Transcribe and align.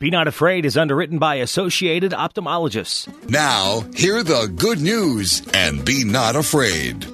Be 0.00 0.12
Not 0.12 0.28
Afraid 0.28 0.64
is 0.64 0.76
underwritten 0.76 1.18
by 1.18 1.40
Associated 1.42 2.12
Ophthalmologists. 2.12 3.08
Now, 3.28 3.82
hear 3.96 4.22
the 4.22 4.46
good 4.46 4.80
news 4.80 5.42
and 5.52 5.84
be 5.84 6.04
not 6.04 6.36
afraid. 6.36 7.04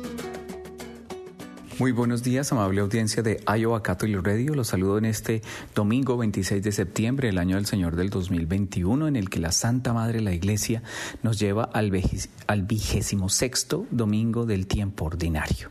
Muy 1.78 1.92
buenos 1.92 2.22
días, 2.22 2.52
amable 2.52 2.82
audiencia 2.82 3.22
de 3.22 3.42
Iowa 3.46 3.82
Catholic 3.82 4.20
Radio. 4.22 4.52
Los 4.52 4.68
saludo 4.68 4.98
en 4.98 5.06
este 5.06 5.40
domingo 5.74 6.18
26 6.18 6.62
de 6.62 6.72
septiembre, 6.72 7.30
el 7.30 7.38
año 7.38 7.56
del 7.56 7.64
Señor 7.64 7.96
del 7.96 8.10
2021, 8.10 9.08
en 9.08 9.16
el 9.16 9.30
que 9.30 9.40
la 9.40 9.52
Santa 9.52 9.94
Madre 9.94 10.18
de 10.18 10.24
la 10.24 10.34
Iglesia 10.34 10.82
nos 11.22 11.38
lleva 11.38 11.64
al, 11.64 11.90
al 12.46 12.62
vigésimo 12.64 13.30
sexto 13.30 13.86
domingo 13.92 14.44
del 14.44 14.66
tiempo 14.66 15.06
ordinario. 15.06 15.70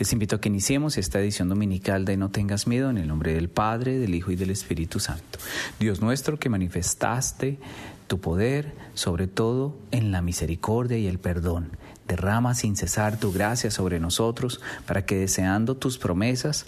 Les 0.00 0.14
invito 0.14 0.36
a 0.36 0.40
que 0.40 0.48
iniciemos 0.48 0.96
esta 0.96 1.20
edición 1.20 1.50
dominical 1.50 2.06
de 2.06 2.16
No 2.16 2.30
tengas 2.30 2.66
miedo 2.66 2.88
en 2.88 2.96
el 2.96 3.06
nombre 3.06 3.34
del 3.34 3.50
Padre, 3.50 3.98
del 3.98 4.14
Hijo 4.14 4.30
y 4.30 4.36
del 4.36 4.48
Espíritu 4.48 4.98
Santo. 4.98 5.38
Dios 5.78 6.00
nuestro 6.00 6.38
que 6.38 6.48
manifestaste 6.48 7.58
tu 8.06 8.18
poder, 8.18 8.72
sobre 8.94 9.26
todo 9.26 9.76
en 9.90 10.10
la 10.10 10.22
misericordia 10.22 10.96
y 10.96 11.06
el 11.06 11.18
perdón. 11.18 11.76
Derrama 12.08 12.54
sin 12.54 12.76
cesar 12.76 13.20
tu 13.20 13.30
gracia 13.30 13.70
sobre 13.70 14.00
nosotros 14.00 14.62
para 14.86 15.04
que 15.04 15.16
deseando 15.16 15.76
tus 15.76 15.98
promesas, 15.98 16.64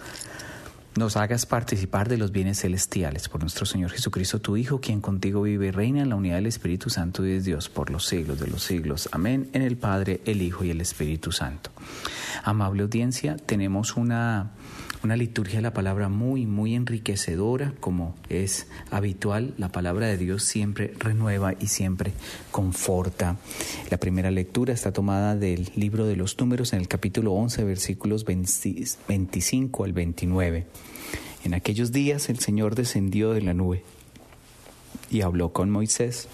nos 0.95 1.17
hagas 1.17 1.47
participar 1.47 2.09
de 2.09 2.19
los 2.19 2.33
bienes 2.33 2.61
celestiales 2.61 3.29
por 3.29 3.41
nuestro 3.41 3.65
Señor 3.65 3.91
Jesucristo, 3.91 4.41
tu 4.41 4.57
Hijo, 4.57 4.81
quien 4.81 5.01
contigo 5.01 5.43
vive 5.43 5.69
y 5.69 5.71
reina 5.71 6.03
en 6.03 6.11
la 6.11 6.17
unidad 6.17 6.37
del 6.37 6.47
Espíritu 6.47 6.91
Santo 6.91 7.25
y 7.25 7.31
de 7.31 7.41
Dios 7.41 7.71
por 7.71 7.91
los 7.91 8.07
siglos 8.07 8.39
de 8.39 8.49
los 8.49 8.63
siglos. 8.63 9.09
Amén. 9.13 9.49
En 9.55 9.63
el 9.63 9.77
Padre, 9.77 10.21
el 10.27 10.43
Hijo 10.43 10.65
y 10.65 10.71
el 10.71 10.81
Espíritu 10.81 11.33
Santo. 11.33 11.71
Amable 12.45 12.83
audiencia, 12.83 13.37
tenemos 13.37 13.97
una, 13.97 14.51
una 15.03 15.17
liturgia 15.17 15.57
de 15.57 15.63
la 15.63 15.73
palabra 15.73 16.09
muy, 16.11 16.45
muy 16.45 16.75
enriquecedora, 16.75 17.73
como 17.81 18.15
es 18.29 18.67
habitual. 18.91 19.55
La 19.57 19.71
palabra 19.71 20.07
de 20.07 20.19
Dios 20.19 20.45
siempre 20.45 20.93
renueva 20.99 21.55
y 21.59 21.69
siempre 21.69 22.13
conforta. 22.51 23.37
La 23.91 23.97
primera 23.97 24.31
lectura 24.31 24.75
está 24.75 24.93
tomada 24.93 25.37
del 25.37 25.73
libro 25.75 26.07
de 26.07 26.17
los 26.17 26.39
números 26.39 26.75
en 26.75 26.81
el 26.81 26.89
capítulo 26.89 27.33
11, 27.33 27.65
versículos 27.65 28.27
25 28.27 29.85
al 29.85 29.93
29. 29.95 30.67
En 31.45 31.55
aquellos 31.55 31.93
días 31.93 32.29
el 32.29 32.39
Señor 32.39 32.75
descendió 32.75 33.33
de 33.33 33.43
la 33.43 33.55
nube 33.55 33.83
y 35.11 35.23
habló 35.23 35.53
con 35.53 35.71
Moisés. 35.71 36.29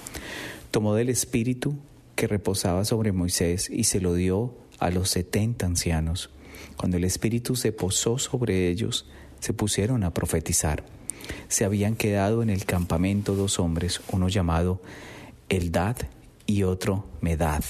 Tomó 0.71 0.95
del 0.95 1.09
espíritu 1.09 1.77
que 2.15 2.27
reposaba 2.27 2.85
sobre 2.85 3.13
Moisés 3.13 3.71
y 3.71 3.85
se 3.85 4.01
lo 4.01 4.15
dio 4.15 4.55
a 4.79 4.91
los 4.91 5.11
setenta 5.11 5.67
ancianos. 5.67 6.31
Cuando 6.77 6.97
el 6.97 7.05
Espíritu 7.05 7.57
se 7.57 7.73
posó 7.73 8.19
sobre 8.19 8.69
ellos, 8.69 9.07
se 9.41 9.53
pusieron 9.53 10.05
a 10.05 10.15
profetizar. 10.15 10.85
Se 11.49 11.65
habían 11.65 11.95
quedado 11.95 12.43
en 12.43 12.51
el 12.51 12.65
campamento 12.65 13.35
dos 13.35 13.59
hombres, 13.59 14.01
uno 14.13 14.29
llamado 14.29 14.81
Eldad 15.49 15.97
y 16.47 16.63
otro 16.63 17.07
Medad. 17.21 17.65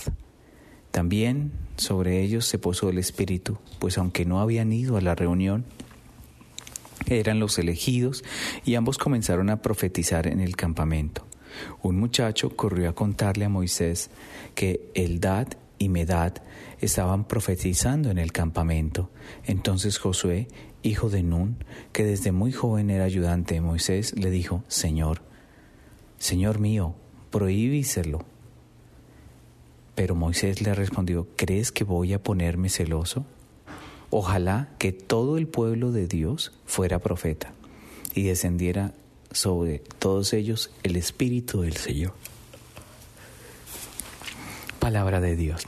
También 0.90 1.52
sobre 1.76 2.22
ellos 2.22 2.46
se 2.46 2.58
posó 2.58 2.90
el 2.90 2.98
Espíritu, 2.98 3.58
pues 3.78 3.98
aunque 3.98 4.24
no 4.24 4.40
habían 4.40 4.72
ido 4.72 4.96
a 4.96 5.00
la 5.00 5.14
reunión, 5.14 5.64
eran 7.10 7.40
los 7.40 7.58
elegidos 7.58 8.24
y 8.64 8.74
ambos 8.74 8.98
comenzaron 8.98 9.50
a 9.50 9.62
profetizar 9.62 10.26
en 10.26 10.40
el 10.40 10.56
campamento. 10.56 11.26
Un 11.82 11.98
muchacho 11.98 12.50
corrió 12.50 12.90
a 12.90 12.94
contarle 12.94 13.44
a 13.44 13.48
Moisés 13.48 14.10
que 14.54 14.90
Eldad 14.94 15.48
y 15.78 15.88
Medad 15.88 16.34
estaban 16.80 17.24
profetizando 17.24 18.10
en 18.10 18.18
el 18.18 18.32
campamento. 18.32 19.10
Entonces 19.44 19.98
Josué, 19.98 20.48
hijo 20.82 21.08
de 21.08 21.22
Nun, 21.22 21.56
que 21.92 22.04
desde 22.04 22.32
muy 22.32 22.52
joven 22.52 22.90
era 22.90 23.04
ayudante 23.04 23.54
de 23.54 23.60
Moisés, 23.60 24.14
le 24.18 24.30
dijo, 24.30 24.62
Señor, 24.68 25.22
Señor 26.18 26.58
mío, 26.58 26.94
prohíbíselo. 27.30 28.24
Pero 29.94 30.14
Moisés 30.14 30.62
le 30.62 30.74
respondió, 30.74 31.26
¿crees 31.36 31.72
que 31.72 31.84
voy 31.84 32.12
a 32.12 32.22
ponerme 32.22 32.68
celoso? 32.68 33.24
Ojalá 34.10 34.68
que 34.78 34.92
todo 34.92 35.36
el 35.36 35.46
pueblo 35.46 35.92
de 35.92 36.06
Dios 36.06 36.52
fuera 36.64 36.98
profeta 36.98 37.52
y 38.14 38.22
descendiera 38.22 38.94
sobre 39.30 39.80
todos 39.98 40.32
ellos 40.32 40.70
el 40.82 40.96
Espíritu 40.96 41.60
del 41.60 41.76
Señor. 41.76 42.14
Palabra 44.78 45.20
de 45.20 45.36
Dios. 45.36 45.66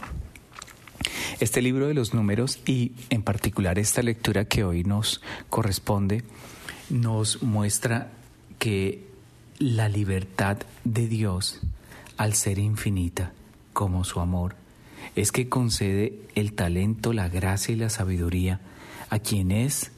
Este 1.41 1.62
libro 1.62 1.89
de 1.89 1.95
los 1.95 2.15
números 2.15 2.61
y 2.67 2.93
en 3.11 3.23
particular 3.23 3.79
esta 3.79 4.03
lectura 4.03 4.45
que 4.45 4.65
hoy 4.65 4.84
nos 4.84 5.21
corresponde 5.49 6.23
nos 6.91 7.43
muestra 7.43 8.11
que 8.59 9.06
la 9.59 9.89
libertad 9.89 10.59
de 10.84 11.06
Dios, 11.06 11.61
al 12.17 12.34
ser 12.34 12.59
infinita 12.59 13.33
como 13.73 14.05
su 14.05 14.21
amor, 14.21 14.56
es 15.16 15.33
que 15.33 15.49
concede 15.49 16.21
el 16.34 16.53
talento, 16.53 17.12
la 17.12 17.28
gracia 17.28 17.72
y 17.72 17.77
la 17.77 17.91
sabiduría 17.91 18.61
a 19.09 19.19
quien 19.19 19.50
es 19.50 19.91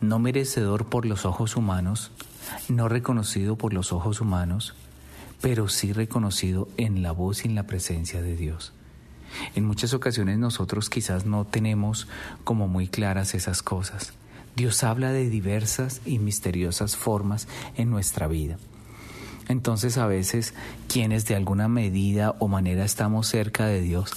no 0.00 0.18
merecedor 0.18 0.86
por 0.86 1.06
los 1.06 1.24
ojos 1.24 1.56
humanos, 1.56 2.12
no 2.68 2.88
reconocido 2.88 3.56
por 3.56 3.72
los 3.72 3.92
ojos 3.92 4.20
humanos, 4.20 4.74
pero 5.40 5.68
sí 5.68 5.92
reconocido 5.92 6.68
en 6.76 7.02
la 7.02 7.12
voz 7.12 7.44
y 7.44 7.48
en 7.48 7.54
la 7.54 7.66
presencia 7.66 8.22
de 8.22 8.36
Dios. 8.36 8.72
En 9.54 9.64
muchas 9.64 9.94
ocasiones 9.94 10.38
nosotros 10.38 10.88
quizás 10.90 11.26
no 11.26 11.44
tenemos 11.44 12.08
como 12.44 12.68
muy 12.68 12.88
claras 12.88 13.34
esas 13.34 13.62
cosas. 13.62 14.12
Dios 14.54 14.82
habla 14.84 15.12
de 15.12 15.28
diversas 15.28 16.00
y 16.06 16.18
misteriosas 16.18 16.96
formas 16.96 17.48
en 17.76 17.90
nuestra 17.90 18.26
vida. 18.26 18.58
Entonces 19.48 19.96
a 19.98 20.06
veces 20.06 20.54
quienes 20.88 21.26
de 21.26 21.36
alguna 21.36 21.68
medida 21.68 22.34
o 22.38 22.48
manera 22.48 22.84
estamos 22.84 23.28
cerca 23.28 23.66
de 23.66 23.80
Dios, 23.80 24.12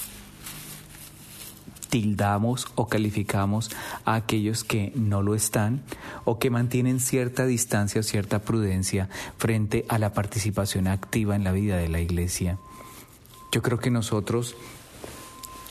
tildamos 1.89 2.67
o 2.75 2.87
calificamos 2.87 3.69
a 4.05 4.15
aquellos 4.15 4.63
que 4.63 4.91
no 4.95 5.21
lo 5.21 5.35
están 5.35 5.81
o 6.23 6.39
que 6.39 6.49
mantienen 6.49 6.99
cierta 6.99 7.45
distancia 7.45 8.01
o 8.01 8.03
cierta 8.03 8.39
prudencia 8.39 9.09
frente 9.37 9.85
a 9.89 9.97
la 9.97 10.13
participación 10.13 10.87
activa 10.87 11.35
en 11.35 11.43
la 11.43 11.51
vida 11.51 11.77
de 11.77 11.89
la 11.89 11.99
iglesia. 11.99 12.57
Yo 13.51 13.61
creo 13.61 13.79
que 13.79 13.89
nosotros 13.89 14.55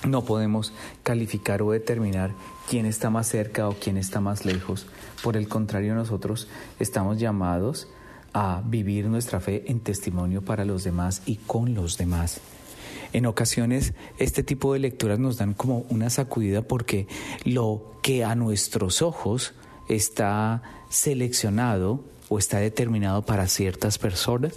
no 0.06 0.24
podemos 0.24 0.72
calificar 1.02 1.62
o 1.62 1.70
determinar 1.70 2.32
quién 2.68 2.86
está 2.86 3.10
más 3.10 3.28
cerca 3.28 3.68
o 3.68 3.74
quién 3.74 3.96
está 3.96 4.20
más 4.20 4.44
lejos. 4.44 4.86
Por 5.22 5.36
el 5.36 5.48
contrario, 5.48 5.94
nosotros 5.94 6.48
estamos 6.78 7.18
llamados 7.18 7.88
a 8.38 8.62
vivir 8.64 9.06
nuestra 9.06 9.40
fe 9.40 9.64
en 9.66 9.80
testimonio 9.80 10.42
para 10.42 10.64
los 10.64 10.84
demás 10.84 11.22
y 11.26 11.36
con 11.36 11.74
los 11.74 11.98
demás. 11.98 12.40
En 13.12 13.26
ocasiones 13.26 13.94
este 14.18 14.42
tipo 14.42 14.72
de 14.72 14.78
lecturas 14.78 15.18
nos 15.18 15.38
dan 15.38 15.54
como 15.54 15.86
una 15.88 16.08
sacudida 16.10 16.62
porque 16.62 17.08
lo 17.44 17.94
que 18.02 18.24
a 18.24 18.34
nuestros 18.34 19.02
ojos 19.02 19.54
está 19.88 20.62
seleccionado 20.88 22.04
o 22.28 22.38
está 22.38 22.58
determinado 22.58 23.22
para 23.22 23.48
ciertas 23.48 23.98
personas, 23.98 24.52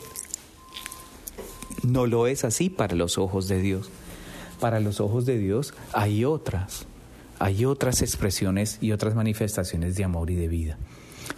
no 1.83 2.05
lo 2.05 2.27
es 2.27 2.43
así 2.43 2.69
para 2.69 2.95
los 2.95 3.17
ojos 3.17 3.47
de 3.47 3.61
Dios 3.61 3.89
para 4.61 4.79
los 4.79 5.01
ojos 5.01 5.25
de 5.25 5.39
Dios 5.39 5.73
hay 5.91 6.23
otras, 6.23 6.85
hay 7.39 7.65
otras 7.65 8.03
expresiones 8.03 8.77
y 8.79 8.91
otras 8.91 9.15
manifestaciones 9.15 9.95
de 9.95 10.03
amor 10.03 10.29
y 10.29 10.35
de 10.35 10.47
vida. 10.47 10.77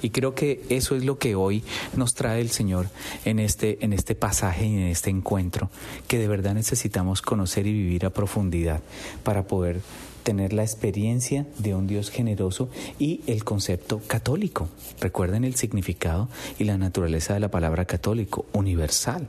Y 0.02 0.10
creo 0.10 0.36
que 0.36 0.64
eso 0.70 0.96
es 0.96 1.04
lo 1.04 1.18
que 1.18 1.36
hoy 1.36 1.64
nos 1.96 2.14
trae 2.14 2.42
el 2.42 2.50
Señor 2.50 2.90
en 3.26 3.40
este, 3.40 3.84
en 3.84 3.94
este 3.94 4.16
pasaje 4.16 4.66
y 4.66 4.76
en 4.76 4.88
este 4.88 5.10
encuentro, 5.10 5.70
que 6.08 6.18
de 6.18 6.28
verdad 6.28 6.54
necesitamos 6.54 7.22
conocer 7.22 7.68
y 7.68 7.74
vivir 7.74 8.06
a 8.06 8.10
profundidad 8.10 8.82
para 9.24 9.44
poder 9.44 9.82
tener 10.24 10.54
la 10.54 10.64
experiencia 10.64 11.46
de 11.58 11.76
un 11.76 11.86
Dios 11.86 12.10
generoso 12.10 12.70
y 12.98 13.22
el 13.28 13.44
concepto 13.44 14.02
católico. 14.08 14.70
Recuerden 15.00 15.44
el 15.44 15.56
significado 15.56 16.30
y 16.58 16.64
la 16.64 16.78
naturaleza 16.78 17.34
de 17.34 17.42
la 17.42 17.52
palabra 17.52 17.86
católico, 17.86 18.46
universal 18.54 19.28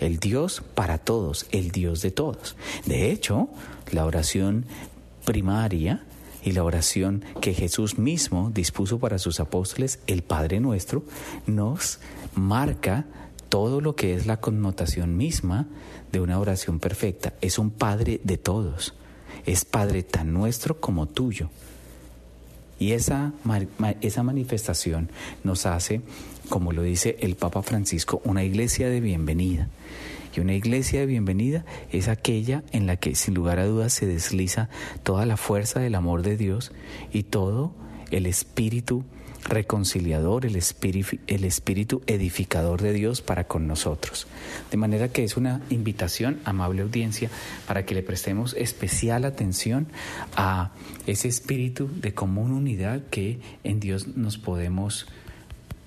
el 0.00 0.18
Dios 0.18 0.62
para 0.74 0.98
todos, 0.98 1.46
el 1.52 1.70
Dios 1.70 2.02
de 2.02 2.10
todos. 2.10 2.56
De 2.86 3.10
hecho, 3.12 3.48
la 3.92 4.06
oración 4.06 4.64
primaria 5.24 6.02
y 6.42 6.52
la 6.52 6.64
oración 6.64 7.24
que 7.40 7.54
Jesús 7.54 7.98
mismo 7.98 8.50
dispuso 8.52 8.98
para 8.98 9.18
sus 9.18 9.40
apóstoles, 9.40 10.00
el 10.06 10.22
Padre 10.22 10.60
nuestro, 10.60 11.04
nos 11.46 12.00
marca 12.34 13.06
todo 13.48 13.80
lo 13.80 13.96
que 13.96 14.14
es 14.14 14.26
la 14.26 14.40
connotación 14.40 15.16
misma 15.16 15.66
de 16.12 16.20
una 16.20 16.38
oración 16.38 16.78
perfecta. 16.78 17.34
Es 17.40 17.58
un 17.58 17.70
Padre 17.70 18.20
de 18.24 18.38
todos. 18.38 18.94
Es 19.46 19.64
Padre 19.64 20.02
tan 20.02 20.32
nuestro 20.32 20.80
como 20.80 21.06
tuyo. 21.06 21.50
Y 22.78 22.92
esa, 22.92 23.32
esa 24.00 24.22
manifestación 24.22 25.10
nos 25.44 25.66
hace, 25.66 26.00
como 26.48 26.72
lo 26.72 26.82
dice 26.82 27.16
el 27.20 27.36
Papa 27.36 27.62
Francisco, 27.62 28.22
una 28.24 28.42
iglesia 28.42 28.88
de 28.88 29.00
bienvenida. 29.00 29.68
Y 30.34 30.40
una 30.40 30.54
iglesia 30.54 31.00
de 31.00 31.06
bienvenida 31.06 31.64
es 31.90 32.08
aquella 32.08 32.62
en 32.72 32.86
la 32.86 32.96
que 32.96 33.14
sin 33.14 33.34
lugar 33.34 33.58
a 33.58 33.66
dudas 33.66 33.92
se 33.92 34.06
desliza 34.06 34.68
toda 35.02 35.26
la 35.26 35.36
fuerza 35.36 35.80
del 35.80 35.94
amor 35.94 36.22
de 36.22 36.36
Dios 36.36 36.72
y 37.12 37.24
todo 37.24 37.74
el 38.10 38.26
espíritu 38.26 39.04
reconciliador, 39.44 40.46
el 40.46 40.56
espíritu, 40.56 41.16
el 41.26 41.44
espíritu 41.44 42.02
edificador 42.06 42.82
de 42.82 42.92
Dios 42.92 43.22
para 43.22 43.44
con 43.44 43.66
nosotros. 43.66 44.26
De 44.70 44.76
manera 44.76 45.08
que 45.08 45.24
es 45.24 45.36
una 45.36 45.60
invitación, 45.70 46.40
amable 46.44 46.82
audiencia, 46.82 47.30
para 47.66 47.84
que 47.84 47.94
le 47.94 48.02
prestemos 48.02 48.54
especial 48.54 49.24
atención 49.24 49.88
a 50.36 50.72
ese 51.06 51.28
espíritu 51.28 51.88
de 51.92 52.14
común 52.14 52.52
unidad 52.52 53.02
que 53.10 53.40
en 53.64 53.80
Dios 53.80 54.08
nos 54.08 54.38
podemos 54.38 55.06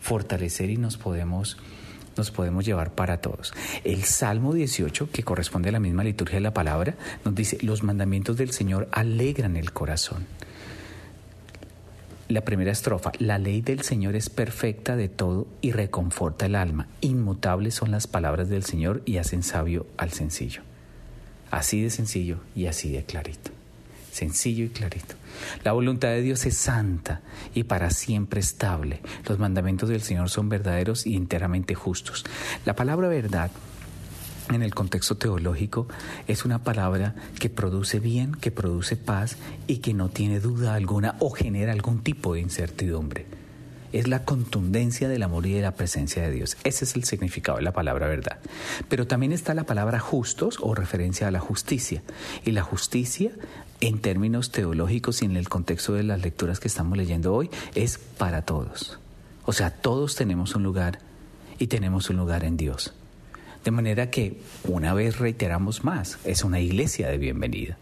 fortalecer 0.02 0.70
y 0.70 0.78
nos 0.78 0.98
podemos 0.98 1.58
nos 2.18 2.32
podemos 2.32 2.66
llevar 2.66 2.92
para 2.92 3.22
todos. 3.22 3.54
El 3.84 4.04
Salmo 4.04 4.54
18, 4.54 5.10
que 5.12 5.24
corresponde 5.24 5.70
a 5.70 5.74
la 5.74 5.80
misma 5.80 6.04
liturgia 6.04 6.36
de 6.36 6.42
la 6.42 6.54
palabra, 6.54 6.96
nos 7.26 7.36
dice, 7.36 7.58
los 7.62 7.84
mandamientos 7.84 8.38
del 8.38 8.52
Señor 8.52 8.88
alegran 8.92 9.58
el 9.58 9.72
corazón. 9.72 10.26
La 12.30 12.42
primera 12.42 12.72
estrofa, 12.72 13.12
la 13.20 13.38
ley 13.38 13.62
del 13.62 13.82
Señor 13.82 14.16
es 14.16 14.30
perfecta 14.30 14.96
de 14.96 15.10
todo 15.10 15.48
y 15.62 15.72
reconforta 15.72 16.46
el 16.46 16.56
alma. 16.56 16.88
Inmutables 17.02 17.76
son 17.76 17.92
las 17.92 18.08
palabras 18.08 18.50
del 18.50 18.64
Señor 18.64 19.02
y 19.06 19.18
hacen 19.18 19.44
sabio 19.44 19.86
al 19.98 20.12
sencillo. 20.12 20.62
Así 21.52 21.84
de 21.84 21.90
sencillo 21.90 22.38
y 22.56 22.66
así 22.66 22.92
de 22.92 23.04
clarito. 23.04 23.52
Sencillo 24.14 24.66
y 24.66 24.70
clarito. 24.70 25.16
La 25.64 25.72
voluntad 25.72 26.10
de 26.10 26.22
Dios 26.22 26.46
es 26.46 26.56
santa 26.56 27.22
y 27.56 27.64
para 27.64 27.90
siempre 27.90 28.42
estable. 28.42 29.02
Los 29.28 29.40
mandamientos 29.40 29.90
del 29.90 30.04
Señor 30.04 30.30
son 30.30 30.50
verdaderos 30.50 31.08
y 31.08 31.16
enteramente 31.16 31.74
justos. 31.74 32.24
La 32.64 32.76
palabra 32.76 33.08
verdad 33.08 33.50
en 34.52 34.62
el 34.62 34.76
contexto 34.76 35.18
teológico 35.18 35.88
es 36.28 36.46
una 36.46 36.64
palabra 36.64 37.16
que 37.40 37.50
produce 37.50 38.00
bien, 38.00 38.36
que 38.36 38.52
produce 38.52 38.98
paz 38.98 39.38
y 39.66 39.78
que 39.78 39.96
no 39.96 40.10
tiene 40.10 40.40
duda 40.40 40.76
alguna 40.76 41.16
o 41.18 41.32
genera 41.32 41.72
algún 41.72 42.04
tipo 42.04 42.36
de 42.36 42.42
incertidumbre. 42.42 43.26
Es 43.94 44.08
la 44.08 44.26
contundencia 44.26 45.08
del 45.08 45.22
amor 45.22 45.46
y 45.46 45.54
de 45.54 45.62
la 45.62 45.76
presencia 45.76 46.24
de 46.24 46.32
Dios. 46.32 46.58
Ese 46.64 46.84
es 46.84 46.96
el 46.96 47.04
significado 47.04 47.60
de 47.60 47.64
la 47.64 47.74
palabra 47.74 48.08
verdad. 48.08 48.40
Pero 48.90 49.06
también 49.06 49.32
está 49.32 49.54
la 49.54 49.66
palabra 49.66 50.00
justos 50.00 50.58
o 50.62 50.74
referencia 50.74 51.28
a 51.28 51.32
la 51.32 51.40
justicia. 51.40 52.02
Y 52.44 52.52
la 52.52 52.64
justicia, 52.64 53.32
en 53.84 54.00
términos 54.00 54.50
teológicos 54.50 55.22
y 55.22 55.26
en 55.26 55.36
el 55.36 55.50
contexto 55.50 55.94
de 55.94 56.04
las 56.04 56.22
lecturas 56.22 56.62
que 56.62 56.70
estamos 56.70 56.98
leyendo 56.98 57.34
hoy, 57.34 57.50
es 57.76 57.98
para 57.98 58.44
todos. 58.44 58.98
O 59.44 59.52
sea, 59.52 59.72
todos 59.72 60.16
tenemos 60.16 60.56
un 60.56 60.64
lugar 60.64 61.00
y 61.60 61.68
tenemos 61.68 62.10
un 62.10 62.16
lugar 62.16 62.46
en 62.46 62.56
Dios. 62.56 62.94
De 63.66 63.72
manera 63.72 64.10
que, 64.10 64.40
una 64.64 64.94
vez 64.94 65.20
reiteramos 65.20 65.84
más, 65.84 66.18
es 66.24 66.46
una 66.46 66.62
iglesia 66.62 67.10
de 67.10 67.18
bienvenida. 67.18 67.78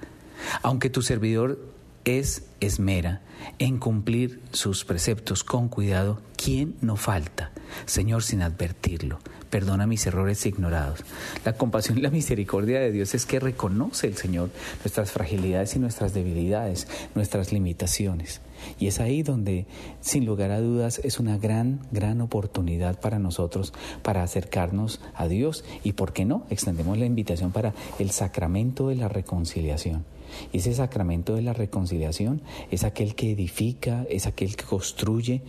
Aunque 0.64 0.90
tu 0.90 1.04
servidor 1.04 1.60
es 2.04 2.46
esmera 2.62 3.22
en 3.60 3.78
cumplir 3.78 4.42
sus 4.54 4.86
preceptos 4.86 5.44
con 5.44 5.70
cuidado, 5.70 6.20
¿quién 6.36 6.78
no 6.82 6.96
falta? 6.96 7.52
Señor, 7.86 8.24
sin 8.24 8.42
advertirlo, 8.42 9.20
perdona 9.52 9.86
mis 9.86 10.08
errores 10.08 10.44
ignorados. 10.48 11.04
La 11.46 11.54
compasión 11.54 12.00
y 12.00 12.02
la 12.02 12.10
misericordia 12.10 12.80
de 12.80 12.92
Dios 12.92 13.14
es 13.14 13.28
que 13.28 13.40
reconoce 13.40 14.08
el 14.08 14.18
Señor 14.18 14.50
nuestras 14.84 15.12
fragilidades 15.12 15.76
y 15.76 15.80
nuestras 15.80 16.16
debilidades, 16.16 16.88
nuestras 17.14 17.54
limitaciones. 17.54 18.42
Y 18.80 18.88
es 18.88 19.00
ahí 19.00 19.24
donde, 19.24 19.66
sin 20.00 20.26
lugar 20.26 20.52
a 20.52 20.62
dudas, 20.62 21.02
es 21.04 21.20
una 21.20 21.38
gran, 21.38 21.82
gran 21.92 22.22
oportunidad 22.22 23.00
para 23.00 23.20
nosotros 23.20 23.74
para 24.02 24.24
acercarnos 24.24 25.02
a 25.14 25.28
Dios 25.28 25.64
y, 25.84 25.94
¿por 25.94 26.14
qué 26.14 26.26
no? 26.26 26.46
Extendemos 26.50 26.98
la 26.98 27.06
invitación 27.06 27.52
para 27.52 27.74
el 28.00 28.12
sacramento 28.12 28.88
de 28.88 28.96
la 28.96 29.10
reconciliación. 29.10 30.06
Y 30.54 30.60
ese 30.60 30.74
sacramento 30.74 31.36
de 31.36 31.42
la 31.42 31.54
reconciliación 31.54 32.42
es 32.70 32.86
aquel 32.86 33.16
que 33.16 33.32
edifica, 33.32 34.06
es 34.10 34.28
aquel 34.28 34.56
que 34.56 34.64
construye 34.64 35.42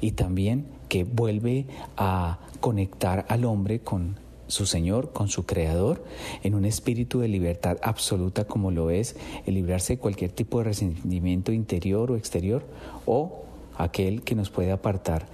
y 0.00 0.12
también 0.12 0.66
que 0.90 1.04
vuelve 1.04 1.66
a 1.96 2.40
conectar 2.60 3.24
al 3.28 3.44
hombre 3.44 3.78
con 3.78 4.18
su 4.48 4.66
Señor, 4.66 5.12
con 5.12 5.28
su 5.28 5.46
Creador, 5.46 6.04
en 6.42 6.56
un 6.56 6.64
espíritu 6.64 7.20
de 7.20 7.28
libertad 7.28 7.78
absoluta 7.82 8.44
como 8.44 8.72
lo 8.72 8.90
es 8.90 9.14
el 9.46 9.54
librarse 9.54 9.94
de 9.94 9.98
cualquier 10.00 10.32
tipo 10.32 10.58
de 10.58 10.64
resentimiento 10.64 11.52
interior 11.52 12.10
o 12.10 12.16
exterior 12.16 12.66
o 13.06 13.44
aquel 13.78 14.22
que 14.22 14.34
nos 14.34 14.50
puede 14.50 14.72
apartar 14.72 15.26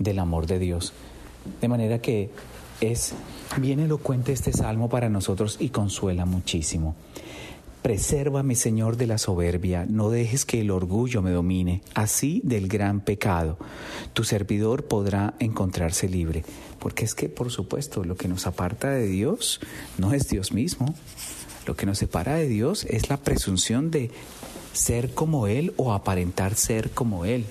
del 0.00 0.18
amor 0.18 0.48
de 0.48 0.58
Dios. 0.58 0.92
De 1.60 1.68
manera 1.68 2.00
que 2.00 2.30
es 2.80 3.14
bien 3.58 3.78
elocuente 3.78 4.32
este 4.32 4.52
salmo 4.52 4.88
para 4.88 5.08
nosotros 5.08 5.58
y 5.60 5.68
consuela 5.68 6.26
muchísimo. 6.26 6.96
Presérvame, 7.84 8.54
Señor, 8.54 8.96
de 8.96 9.06
la 9.06 9.18
soberbia, 9.18 9.84
no 9.86 10.08
dejes 10.08 10.46
que 10.46 10.58
el 10.62 10.70
orgullo 10.70 11.20
me 11.20 11.32
domine, 11.32 11.82
así 11.92 12.40
del 12.42 12.66
gran 12.66 13.02
pecado. 13.02 13.58
Tu 14.14 14.24
servidor 14.24 14.86
podrá 14.86 15.34
encontrarse 15.38 16.08
libre, 16.08 16.46
porque 16.78 17.04
es 17.04 17.14
que, 17.14 17.28
por 17.28 17.50
supuesto, 17.50 18.02
lo 18.02 18.16
que 18.16 18.26
nos 18.26 18.46
aparta 18.46 18.90
de 18.90 19.06
Dios 19.06 19.60
no 19.98 20.14
es 20.14 20.28
Dios 20.28 20.52
mismo. 20.52 20.94
Lo 21.66 21.76
que 21.76 21.84
nos 21.84 21.98
separa 21.98 22.36
de 22.36 22.48
Dios 22.48 22.86
es 22.88 23.10
la 23.10 23.18
presunción 23.18 23.90
de 23.90 24.10
ser 24.72 25.12
como 25.12 25.46
Él 25.46 25.74
o 25.76 25.92
aparentar 25.92 26.54
ser 26.54 26.88
como 26.88 27.26
Él. 27.26 27.44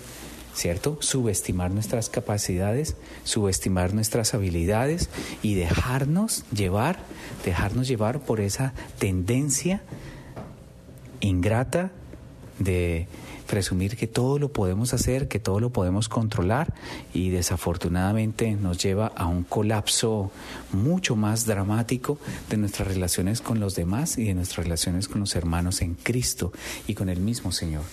¿Cierto? 0.56 0.98
Subestimar 1.00 1.70
nuestras 1.70 2.10
capacidades, 2.10 2.96
subestimar 3.24 3.94
nuestras 3.94 4.34
habilidades 4.34 5.12
y 5.44 5.54
dejarnos 5.54 6.44
llevar, 6.52 6.98
dejarnos 7.46 7.88
llevar 7.88 8.20
por 8.20 8.42
esa 8.42 8.74
tendencia 8.98 9.84
ingrata 11.24 11.92
de 12.60 13.08
presumir 13.48 13.98
que 13.98 14.08
todo 14.08 14.40
lo 14.40 14.52
podemos 14.52 14.94
hacer, 14.94 15.28
que 15.28 15.40
todo 15.40 15.60
lo 15.60 15.70
podemos 15.72 16.10
controlar 16.10 16.74
y 17.14 17.30
desafortunadamente 17.30 18.52
nos 18.52 18.82
lleva 18.82 19.08
a 19.08 19.28
un 19.28 19.44
colapso 19.44 20.32
mucho 20.72 21.16
más 21.16 21.46
dramático 21.46 22.18
de 22.50 22.58
nuestras 22.58 22.88
relaciones 22.88 23.42
con 23.42 23.60
los 23.60 23.76
demás 23.76 24.18
y 24.18 24.26
de 24.26 24.34
nuestras 24.34 24.66
relaciones 24.66 25.08
con 25.08 25.20
los 25.20 25.36
hermanos 25.36 25.82
en 25.82 25.96
Cristo 25.96 26.52
y 26.88 26.94
con 26.94 27.10
el 27.10 27.20
mismo 27.20 27.52
Señor. 27.52 27.84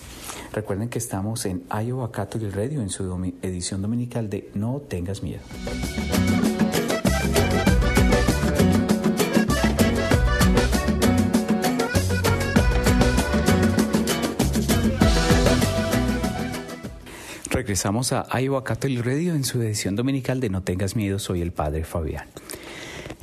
Recuerden 0.53 0.89
que 0.89 0.99
estamos 0.99 1.45
en 1.45 1.63
Iowa 1.69 2.11
Catholic 2.11 2.55
Radio 2.55 2.81
en 2.81 2.89
su 2.89 3.33
edición 3.41 3.81
dominical 3.81 4.29
de 4.29 4.49
No 4.53 4.81
tengas 4.87 5.21
miedo. 5.21 5.41
Regresamos 17.71 18.11
a 18.11 18.27
Iowa 18.37 18.65
Catholic 18.65 18.99
Radio 19.05 19.33
en 19.33 19.45
su 19.45 19.61
edición 19.61 19.95
dominical 19.95 20.41
de 20.41 20.49
No 20.49 20.61
tengas 20.61 20.97
miedo, 20.97 21.19
soy 21.19 21.41
el 21.41 21.53
Padre 21.53 21.85
Fabián. 21.85 22.27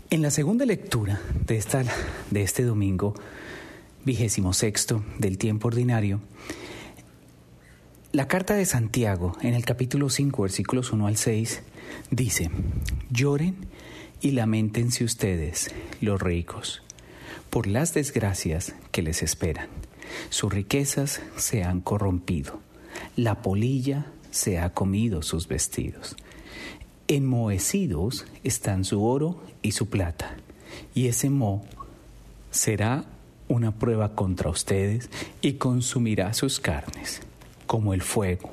En 0.08 0.22
la 0.22 0.30
segunda 0.30 0.64
lectura 0.64 1.20
de, 1.44 1.58
esta, 1.58 1.84
de 2.30 2.42
este 2.42 2.62
domingo, 2.62 3.12
vigésimo 4.06 4.54
sexto 4.54 5.04
del 5.18 5.36
tiempo 5.36 5.68
ordinario, 5.68 6.22
la 8.12 8.26
carta 8.26 8.54
de 8.54 8.64
Santiago, 8.64 9.36
en 9.42 9.52
el 9.52 9.66
capítulo 9.66 10.08
5, 10.08 10.40
versículos 10.40 10.94
1 10.94 11.06
al 11.06 11.18
6, 11.18 11.60
dice, 12.10 12.50
lloren 13.10 13.54
y 14.22 14.30
lamentense 14.30 15.04
ustedes, 15.04 15.68
los 16.00 16.22
ricos, 16.22 16.82
por 17.50 17.66
las 17.66 17.92
desgracias 17.92 18.74
que 18.92 19.02
les 19.02 19.22
esperan. 19.22 19.68
Sus 20.30 20.50
riquezas 20.50 21.20
se 21.36 21.64
han 21.64 21.82
corrompido, 21.82 22.60
la 23.14 23.42
polilla 23.42 24.06
se 24.38 24.60
ha 24.60 24.70
comido 24.70 25.22
sus 25.22 25.48
vestidos. 25.48 26.14
Enmohecidos 27.08 28.24
están 28.44 28.84
su 28.84 29.04
oro 29.04 29.42
y 29.62 29.72
su 29.72 29.88
plata, 29.88 30.36
y 30.94 31.08
ese 31.08 31.28
mo 31.28 31.64
será 32.52 33.04
una 33.48 33.72
prueba 33.72 34.14
contra 34.14 34.48
ustedes 34.48 35.10
y 35.40 35.54
consumirá 35.54 36.32
sus 36.34 36.60
carnes, 36.60 37.20
como 37.66 37.94
el 37.94 38.02
fuego. 38.02 38.52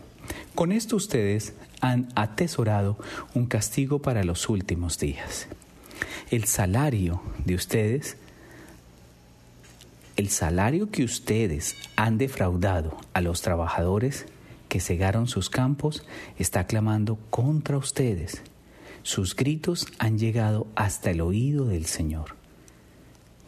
Con 0.55 0.71
esto 0.71 0.95
ustedes 0.95 1.53
han 1.81 2.07
atesorado 2.15 2.97
un 3.35 3.45
castigo 3.45 3.99
para 4.01 4.23
los 4.23 4.49
últimos 4.49 4.97
días. 4.97 5.47
El 6.31 6.45
salario 6.45 7.21
de 7.45 7.53
ustedes, 7.53 8.17
el 10.15 10.29
salario 10.29 10.89
que 10.89 11.03
ustedes 11.03 11.75
han 11.95 12.17
defraudado 12.17 12.97
a 13.13 13.21
los 13.21 13.43
trabajadores 13.43 14.25
que 14.67 14.79
cegaron 14.79 15.27
sus 15.27 15.49
campos 15.49 16.05
está 16.37 16.67
clamando 16.67 17.17
contra 17.29 17.77
ustedes. 17.77 18.41
Sus 19.03 19.35
gritos 19.35 19.87
han 19.99 20.17
llegado 20.17 20.67
hasta 20.75 21.11
el 21.11 21.21
oído 21.21 21.65
del 21.65 21.85
Señor, 21.85 22.35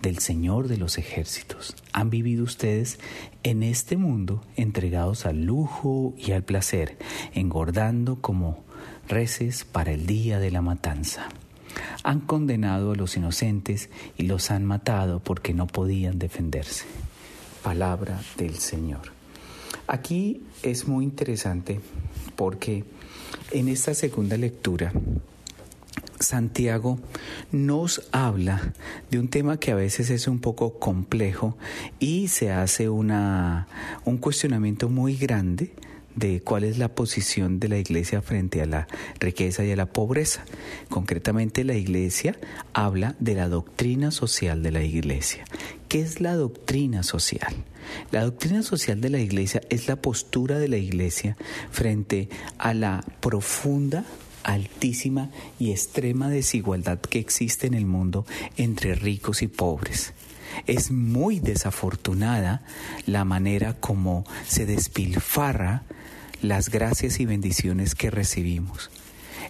del 0.02 0.20
Señor 0.20 0.68
de 0.68 0.78
los 0.78 0.98
ejércitos. 0.98 1.76
Han 1.94 2.10
vivido 2.10 2.44
ustedes 2.44 3.00
en 3.44 3.64
este 3.64 3.98
mundo 3.98 4.44
entregados 4.56 5.26
al 5.26 5.46
lujo 5.46 6.14
y 6.18 6.32
al 6.32 6.44
placer, 6.44 6.98
engordando 7.34 8.22
como 8.22 8.64
reces 9.08 9.66
para 9.66 9.92
el 9.92 10.06
día 10.06 10.40
de 10.40 10.52
la 10.52 10.62
matanza. 10.62 11.30
Han 12.04 12.20
condenado 12.20 12.92
a 12.92 12.96
los 12.96 13.18
inocentes 13.18 13.90
y 14.18 14.24
los 14.24 14.52
han 14.52 14.66
matado 14.66 15.20
porque 15.20 15.54
no 15.54 15.68
podían 15.68 16.20
defenderse. 16.20 16.86
Palabra 17.64 18.22
del 18.38 18.56
Señor. 18.56 19.17
Aquí 19.88 20.44
es 20.64 20.88
muy 20.88 21.06
interesante 21.06 21.80
porque 22.36 22.84
En 23.52 23.70
esta 23.70 23.94
segunda 23.94 24.36
lectura, 24.36 24.92
Santiago 26.20 27.00
nos 27.52 28.08
habla 28.12 28.74
de 29.10 29.20
un 29.20 29.30
tema 29.30 29.58
que 29.58 29.72
a 29.72 29.76
veces 29.76 30.10
es 30.10 30.28
un 30.28 30.40
poco 30.40 30.80
complejo 30.80 31.56
y 32.00 32.28
se 32.28 32.52
hace 32.52 32.90
una, 32.90 33.68
un 34.04 34.18
cuestionamiento 34.18 34.90
muy 34.90 35.16
grande 35.16 35.72
de 36.18 36.42
cuál 36.42 36.64
es 36.64 36.80
la 36.80 36.90
posición 36.90 37.60
de 37.60 37.70
la 37.70 37.78
iglesia 37.78 38.22
frente 38.22 38.62
a 38.62 38.66
la 38.66 38.88
riqueza 39.20 39.64
y 39.64 39.72
a 39.72 39.76
la 39.76 39.86
pobreza. 39.86 40.44
Concretamente 40.90 41.64
la 41.64 41.76
iglesia 41.76 42.36
habla 42.74 43.16
de 43.20 43.36
la 43.36 43.48
doctrina 43.48 44.10
social 44.12 44.64
de 44.64 44.72
la 44.72 44.84
iglesia. 44.84 45.46
¿Qué 45.88 46.02
es 46.02 46.20
la 46.20 46.36
doctrina 46.36 47.04
social? 47.04 47.54
La 48.12 48.24
doctrina 48.24 48.64
social 48.64 49.00
de 49.00 49.12
la 49.12 49.20
iglesia 49.20 49.62
es 49.70 49.88
la 49.88 49.96
postura 49.96 50.58
de 50.58 50.68
la 50.68 50.78
iglesia 50.78 51.38
frente 51.72 52.30
a 52.58 52.74
la 52.74 53.06
profunda 53.22 54.04
altísima 54.44 55.30
y 55.60 55.72
extrema 55.72 56.30
desigualdad 56.30 57.00
que 57.00 57.20
existe 57.20 57.68
en 57.68 57.76
el 57.76 57.86
mundo 57.86 58.26
entre 58.58 58.96
ricos 58.96 59.44
y 59.44 59.48
pobres. 59.48 60.14
Es 60.66 60.90
muy 60.90 61.40
desafortunada 61.40 62.64
la 63.06 63.24
manera 63.24 63.74
como 63.74 64.26
se 64.48 64.66
despilfarra 64.66 65.84
las 66.42 66.70
gracias 66.70 67.20
y 67.20 67.26
bendiciones 67.26 67.96
que 67.96 68.12
recibimos. 68.12 68.90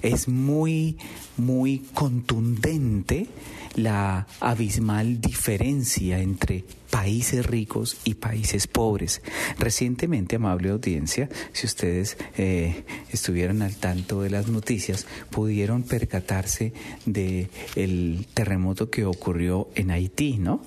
Es 0.02 0.28
muy, 0.28 0.98
muy 1.38 1.80
contundente 1.94 3.28
la 3.76 4.28
abismal 4.40 5.22
diferencia 5.22 6.20
entre 6.20 6.66
países 6.90 7.46
ricos 7.46 7.98
y 8.06 8.16
países 8.16 8.66
pobres. 8.66 9.22
Recientemente, 9.60 10.38
amable 10.38 10.70
audiencia, 10.70 11.30
si 11.54 11.68
ustedes 11.68 12.18
eh, 12.38 12.86
estuvieran 13.12 13.62
al 13.62 13.76
tanto 13.76 14.22
de 14.22 14.30
las 14.30 14.48
noticias, 14.48 15.06
pudieron 15.30 15.84
percatarse 15.84 16.74
de 17.06 17.50
el 17.76 18.26
terremoto 18.34 18.90
que 18.90 19.06
ocurrió 19.06 19.70
en 19.76 19.92
Haití, 19.92 20.38
¿no? 20.38 20.62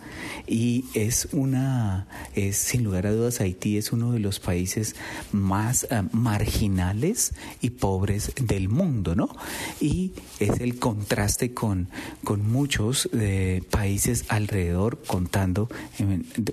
Y 0.47 0.85
es 0.95 1.29
una, 1.33 2.07
es 2.35 2.57
sin 2.57 2.85
lugar 2.85 3.07
a 3.07 3.13
dudas, 3.13 3.41
Haití 3.41 3.77
es 3.77 3.93
uno 3.93 4.13
de 4.13 4.21
los 4.21 4.41
países 4.41 4.95
más 5.33 5.87
eh, 5.91 6.03
marginales 6.13 7.35
y 7.61 7.71
pobres 7.71 8.33
del 8.41 8.69
mundo, 8.69 9.15
¿no? 9.17 9.35
Y 9.81 10.13
el 10.61 10.79
contraste 10.79 11.53
con, 11.53 11.89
con 12.25 12.47
muchos 12.51 13.09
eh, 13.13 13.63
países 13.71 14.25
alrededor, 14.29 15.03
contando 15.07 15.69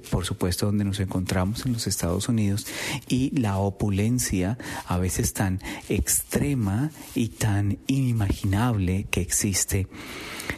por 0.09 0.25
supuesto, 0.25 0.67
donde 0.67 0.85
nos 0.85 0.99
encontramos 0.99 1.65
en 1.65 1.73
los 1.73 1.87
Estados 1.87 2.29
Unidos, 2.29 2.65
y 3.07 3.37
la 3.39 3.57
opulencia 3.57 4.57
a 4.85 4.97
veces 4.97 5.33
tan 5.33 5.59
extrema 5.89 6.91
y 7.15 7.29
tan 7.29 7.77
inimaginable 7.87 9.05
que 9.09 9.21
existe. 9.21 9.87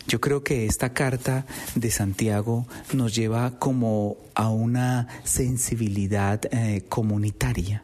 Yo 0.07 0.21
creo 0.21 0.43
que 0.43 0.65
esta 0.65 0.93
carta 0.93 1.45
de 1.75 1.91
Santiago 1.91 2.67
nos 2.93 3.15
lleva 3.15 3.57
como 3.59 4.17
a 4.35 4.49
una 4.49 5.07
sensibilidad 5.23 6.41
eh, 6.51 6.83
comunitaria 6.87 7.83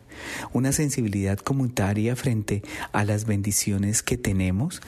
una 0.53 0.71
sensibilidad 0.71 1.37
comunitaria 1.39 2.15
frente 2.15 2.63
a 2.91 3.03
las 3.03 3.25
bendiciones 3.25 4.03
que 4.03 4.17
tenemos, 4.17 4.81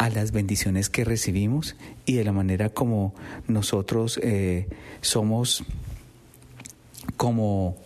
a 0.00 0.08
las 0.08 0.32
bendiciones 0.32 0.88
que 0.88 1.04
recibimos 1.04 1.76
y 2.06 2.14
de 2.14 2.24
la 2.24 2.32
manera 2.32 2.70
como 2.70 3.14
nosotros 3.48 4.18
eh, 4.22 4.66
somos 5.02 5.62
como 7.18 7.76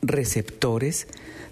receptores 0.00 1.08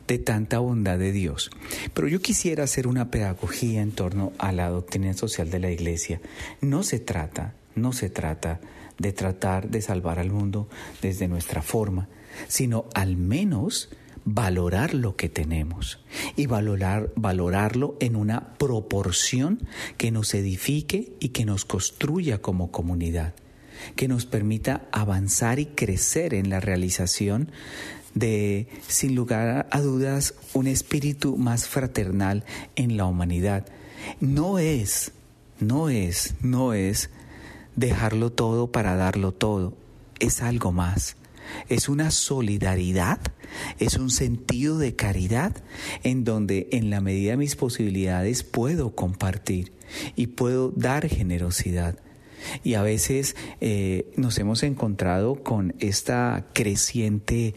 de 0.07 0.21
tanta 0.21 0.61
bondad 0.61 0.97
de 0.97 1.11
Dios. 1.11 1.51
Pero 1.93 2.07
yo 2.07 2.23
quisiera 2.23 2.63
hacer 2.63 2.87
una 2.87 3.11
pedagogía 3.11 3.83
en 3.83 3.91
torno 3.91 4.33
a 4.39 4.53
la 4.53 4.69
doctrina 4.69 5.13
social 5.15 5.51
de 5.51 5.59
la 5.59 5.73
Iglesia. 5.73 6.21
No 6.61 6.85
se 6.85 7.01
trata, 7.01 7.55
no 7.75 7.93
se 7.93 8.09
trata 8.09 8.61
de 8.99 9.13
tratar 9.13 9.71
de 9.71 9.83
salvar 9.83 10.21
al 10.21 10.31
mundo 10.31 10.69
desde 11.01 11.27
nuestra 11.27 11.63
forma, 11.63 12.07
sino 12.47 12.85
al 12.95 13.17
menos 13.17 13.89
valorar 14.25 14.95
lo 14.95 15.17
que 15.17 15.29
tenemos 15.29 15.99
y 16.37 16.47
valorar, 16.47 17.11
valorarlo 17.17 17.97
en 18.01 18.17
una 18.17 18.55
proporción 18.55 19.61
que 19.97 20.11
nos 20.11 20.35
edifique 20.35 21.13
y 21.21 21.31
que 21.31 21.45
nos 21.45 21.65
construya 21.65 22.41
como 22.41 22.71
comunidad, 22.71 23.35
que 23.97 24.09
nos 24.09 24.27
permita 24.27 24.83
avanzar 24.93 25.59
y 25.59 25.67
crecer 25.67 26.35
en 26.35 26.51
la 26.51 26.61
realización 26.61 27.51
de, 28.15 28.69
sin 28.87 29.15
lugar 29.15 29.67
a 29.71 29.81
dudas, 29.81 30.35
un 30.53 30.67
espíritu 30.67 31.37
más 31.37 31.67
fraternal 31.67 32.45
en 32.77 32.97
la 32.97 33.07
humanidad. 33.07 33.67
No 34.21 34.59
es, 34.59 35.13
no 35.59 35.89
es, 35.89 36.35
no 36.43 36.75
es 36.75 37.11
dejarlo 37.75 38.31
todo 38.31 38.71
para 38.71 38.97
darlo 38.97 39.33
todo, 39.33 39.75
es 40.21 40.43
algo 40.43 40.73
más 40.73 41.17
es 41.69 41.89
una 41.89 42.11
solidaridad, 42.11 43.21
es 43.79 43.97
un 43.97 44.11
sentido 44.11 44.79
de 44.79 44.97
caridad 44.97 45.57
en 46.03 46.25
donde 46.25 46.69
en 46.73 46.91
la 46.91 47.01
medida 47.01 47.33
de 47.33 47.37
mis 47.37 47.57
posibilidades 47.57 48.43
puedo 48.43 48.95
compartir 48.95 49.73
y 50.17 50.29
puedo 50.29 50.71
dar 50.71 51.09
generosidad. 51.09 51.99
Y 52.65 52.75
a 52.75 52.83
veces 52.83 53.37
eh, 53.61 54.11
nos 54.17 54.39
hemos 54.39 54.63
encontrado 54.63 55.43
con 55.43 55.75
esta 55.79 56.47
creciente 56.53 57.55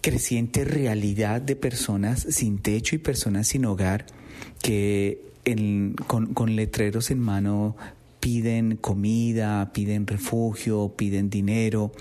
creciente 0.00 0.64
realidad 0.64 1.40
de 1.42 1.56
personas 1.56 2.24
sin 2.30 2.58
techo 2.58 2.94
y 2.94 2.98
personas 2.98 3.48
sin 3.48 3.64
hogar 3.64 4.06
que 4.62 5.20
con, 6.06 6.26
con, 6.26 6.54
letreros 6.54 7.10
en 7.10 7.18
mano 7.18 7.76
piden 8.20 8.76
comida, 8.76 9.72
piden 9.72 10.06
refugio, 10.06 10.94
piden 10.96 11.30
dinero. 11.30 11.92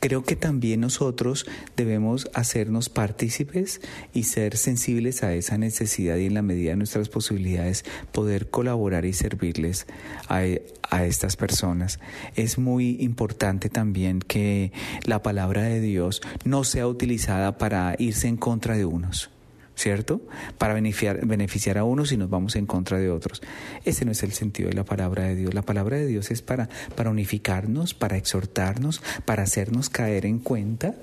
Creo 0.00 0.22
que 0.22 0.36
también 0.36 0.80
nosotros 0.80 1.44
debemos 1.76 2.30
hacernos 2.32 2.88
partícipes 2.88 3.80
y 4.14 4.24
ser 4.24 4.56
sensibles 4.56 5.24
a 5.24 5.34
esa 5.34 5.58
necesidad 5.58 6.16
y 6.16 6.26
en 6.26 6.34
la 6.34 6.42
medida 6.42 6.70
de 6.70 6.76
nuestras 6.76 7.08
posibilidades 7.08 7.84
poder 8.12 8.48
colaborar 8.48 9.04
y 9.04 9.12
servirles 9.12 9.88
a, 10.28 10.42
a, 10.88 11.04
estas 11.04 11.34
personas. 11.34 11.98
Es 12.36 12.58
muy 12.58 12.96
importante 13.00 13.70
también 13.70 14.20
que 14.20 14.72
la 15.04 15.20
palabra 15.20 15.62
de 15.62 15.80
Dios 15.80 16.20
no 16.44 16.62
sea 16.62 16.86
utilizada 16.86 17.58
para 17.58 17.96
irse 17.98 18.28
en 18.28 18.36
contra 18.36 18.76
de 18.76 18.84
unos. 18.84 19.30
¿Cierto? 19.78 20.20
Para 20.58 20.74
beneficiar, 20.74 21.24
beneficiar 21.24 21.78
a 21.78 21.84
unos 21.84 22.10
y 22.10 22.16
nos 22.16 22.28
vamos 22.28 22.56
en 22.56 22.66
contra 22.66 22.98
de 22.98 23.10
otros. 23.10 23.40
Ese 23.84 24.04
no 24.04 24.10
es 24.10 24.22
el 24.24 24.32
sentido 24.32 24.68
de 24.68 24.74
la 24.74 24.84
palabra 24.84 25.24
de 25.24 25.36
Dios. 25.36 25.54
La 25.54 25.62
palabra 25.62 25.96
de 25.96 26.06
Dios 26.06 26.32
es 26.32 26.42
para, 26.42 26.68
para 26.96 27.10
unificarnos, 27.10 27.94
para 27.94 28.16
exhortarnos, 28.16 29.00
para 29.24 29.44
hacernos 29.44 29.88
caer 29.88 30.26
en 30.26 30.40
cuenta 30.40 30.96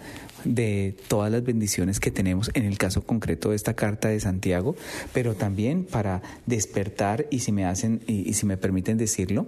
de 0.44 0.96
todas 1.08 1.32
las 1.32 1.44
bendiciones 1.44 2.00
que 2.02 2.12
tenemos 2.12 2.52
en 2.54 2.66
el 2.66 2.78
caso 2.78 3.04
concreto 3.04 3.52
de 3.52 3.56
esta 3.56 3.76
carta 3.76 4.10
de 4.10 4.20
Santiago, 4.20 4.76
pero 5.14 5.36
también 5.36 5.86
para 5.86 6.22
despertar 6.46 7.28
y 7.32 7.40
si 7.40 7.54
me 7.54 7.66
hacen 7.66 8.02
y 8.08 8.34
si 8.34 8.46
me 8.46 8.58
permiten 8.58 8.98
decirlo, 8.98 9.48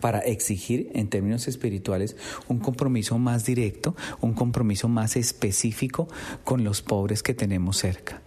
para 0.00 0.20
exigir 0.20 0.90
en 0.94 1.08
términos 1.08 1.48
espirituales 1.48 2.16
un 2.48 2.58
compromiso 2.58 3.18
más 3.18 3.44
directo, 3.44 3.94
un 4.20 4.32
compromiso 4.32 4.88
más 4.88 5.16
específico 5.16 6.08
con 6.44 6.64
los 6.64 6.82
pobres 6.82 7.22
que 7.22 7.34
tenemos 7.34 7.78
cerca. 7.78 8.21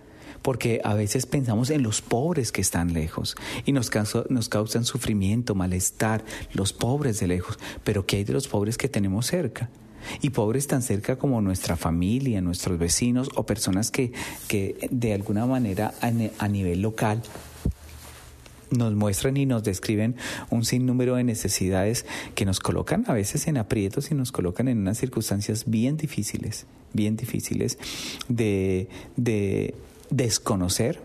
Porque 0.45 0.79
a 0.83 0.93
veces 0.93 1.25
pensamos 1.25 1.71
en 1.71 1.81
los 1.81 2.03
pobres 2.03 2.51
que 2.51 2.61
están 2.61 2.93
lejos 2.93 3.35
y 3.65 3.71
nos, 3.71 3.89
causan 3.89 4.85
sufrimiento, 4.85 5.55
malestar, 5.55 6.23
los 6.53 6.71
pobres 6.71 7.19
de 7.19 7.25
lejos. 7.25 7.57
Pero 7.83 8.05
¿qué 8.05 8.17
hay 8.17 8.25
de 8.25 8.33
los 8.33 8.47
pobres 8.47 8.77
que 8.77 8.87
tenemos 8.87 9.25
cerca? 9.25 9.71
y 10.21 10.29
pobres 10.29 10.67
tan 10.67 10.83
cerca 10.83 11.15
como 11.15 11.41
nuestra 11.41 11.75
familia, 11.75 12.39
nuestros 12.39 12.77
vecinos 12.77 13.31
o 13.33 13.47
personas 13.47 13.89
que, 13.89 14.11
que 14.47 14.87
de 14.91 15.13
alguna 15.13 15.47
manera 15.47 15.95
a 15.99 16.47
nivel 16.47 16.83
local 16.83 17.23
nos 18.69 18.93
muestran 18.93 19.37
y 19.37 19.47
nos 19.47 19.63
describen 19.63 20.15
un 20.51 20.63
sinnúmero 20.63 21.15
de 21.15 21.23
necesidades 21.23 22.05
que 22.35 22.45
nos 22.45 22.59
colocan 22.59 23.03
a 23.07 23.13
veces 23.13 23.47
en 23.47 23.57
aprietos 23.57 24.11
y 24.11 24.13
nos 24.13 24.31
colocan 24.31 24.67
en 24.67 24.77
unas 24.77 24.99
circunstancias 24.99 25.63
bien 25.65 25.97
difíciles, 25.97 26.67
bien 26.93 27.15
difíciles 27.15 27.79
de, 28.29 28.87
de 29.15 29.73
desconocer 30.09 30.99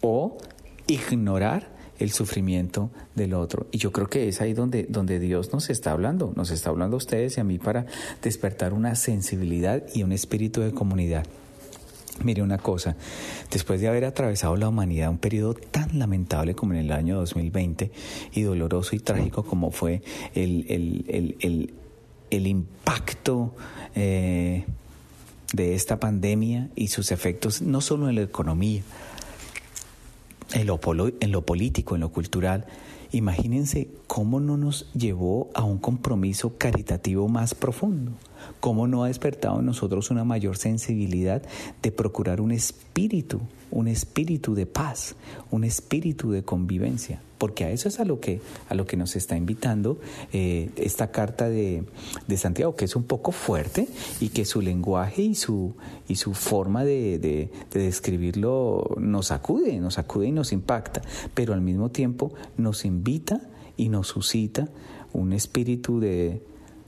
o 0.00 0.38
ignorar 0.86 1.76
el 1.98 2.12
sufrimiento 2.12 2.90
del 3.14 3.34
otro. 3.34 3.66
Y 3.72 3.78
yo 3.78 3.92
creo 3.92 4.08
que 4.08 4.28
es 4.28 4.40
ahí 4.40 4.52
donde, 4.52 4.84
donde 4.84 5.18
Dios 5.18 5.52
nos 5.52 5.70
está 5.70 5.92
hablando, 5.92 6.32
nos 6.36 6.50
está 6.50 6.70
hablando 6.70 6.96
a 6.96 6.98
ustedes 6.98 7.36
y 7.36 7.40
a 7.40 7.44
mí 7.44 7.58
para 7.58 7.86
despertar 8.22 8.72
una 8.72 8.94
sensibilidad 8.94 9.82
y 9.94 10.02
un 10.02 10.12
espíritu 10.12 10.60
de 10.60 10.72
comunidad. 10.72 11.24
Mire 12.24 12.42
una 12.42 12.56
cosa, 12.56 12.96
después 13.50 13.80
de 13.80 13.88
haber 13.88 14.06
atravesado 14.06 14.56
la 14.56 14.68
humanidad 14.68 15.10
un 15.10 15.18
periodo 15.18 15.52
tan 15.52 15.98
lamentable 15.98 16.54
como 16.54 16.72
en 16.72 16.78
el 16.78 16.92
año 16.92 17.16
2020 17.16 17.90
y 18.32 18.42
doloroso 18.42 18.96
y 18.96 19.00
trágico 19.00 19.44
como 19.44 19.70
fue 19.70 20.02
el, 20.34 20.64
el, 20.68 21.36
el, 21.40 21.74
el 22.30 22.46
impacto 22.46 23.54
eh, 23.94 24.64
de 25.52 25.74
esta 25.74 26.00
pandemia 26.00 26.70
y 26.74 26.88
sus 26.88 27.12
efectos 27.12 27.62
no 27.62 27.80
solo 27.80 28.08
en 28.08 28.16
la 28.16 28.22
economía, 28.22 28.82
en 30.52 30.66
lo, 30.66 30.78
político, 30.78 31.94
en 31.94 32.00
lo 32.00 32.10
cultural, 32.10 32.66
imagínense 33.12 33.88
cómo 34.06 34.40
no 34.40 34.56
nos 34.56 34.90
llevó 34.92 35.50
a 35.54 35.64
un 35.64 35.78
compromiso 35.78 36.56
caritativo 36.56 37.28
más 37.28 37.54
profundo 37.54 38.12
¿Cómo 38.60 38.86
no 38.86 39.04
ha 39.04 39.08
despertado 39.08 39.60
en 39.60 39.66
nosotros 39.66 40.10
una 40.10 40.24
mayor 40.24 40.56
sensibilidad 40.56 41.42
de 41.82 41.92
procurar 41.92 42.40
un 42.40 42.52
espíritu, 42.52 43.40
un 43.70 43.88
espíritu 43.88 44.54
de 44.54 44.66
paz, 44.66 45.14
un 45.50 45.64
espíritu 45.64 46.30
de 46.30 46.42
convivencia? 46.42 47.20
Porque 47.38 47.64
a 47.64 47.70
eso 47.70 47.88
es 47.88 48.00
a 48.00 48.04
lo 48.04 48.18
que, 48.18 48.40
a 48.68 48.74
lo 48.74 48.86
que 48.86 48.96
nos 48.96 49.14
está 49.14 49.36
invitando 49.36 49.98
eh, 50.32 50.70
esta 50.76 51.10
carta 51.10 51.48
de, 51.50 51.84
Santiago, 52.36 52.76
que 52.76 52.86
es 52.86 52.96
un 52.96 53.04
poco 53.04 53.30
fuerte 53.30 53.88
y 54.20 54.30
que 54.30 54.44
su 54.44 54.62
lenguaje 54.62 55.22
y 55.22 55.34
su, 55.34 55.74
y 56.08 56.16
su 56.16 56.32
forma 56.32 56.84
de, 56.84 57.18
de 57.18 57.50
describirlo 57.72 58.96
nos 58.98 59.32
acude, 59.32 59.78
nos 59.80 59.98
acude 59.98 60.28
y 60.28 60.32
nos 60.32 60.52
impacta, 60.52 61.02
pero 61.34 61.52
al 61.52 61.60
mismo 61.60 61.90
tiempo 61.90 62.32
nos 62.56 62.84
invita 62.86 63.42
y 63.76 63.90
nos 63.90 64.08
suscita 64.08 64.68
un 65.12 65.32
espíritu 65.32 66.00
de 66.00 66.40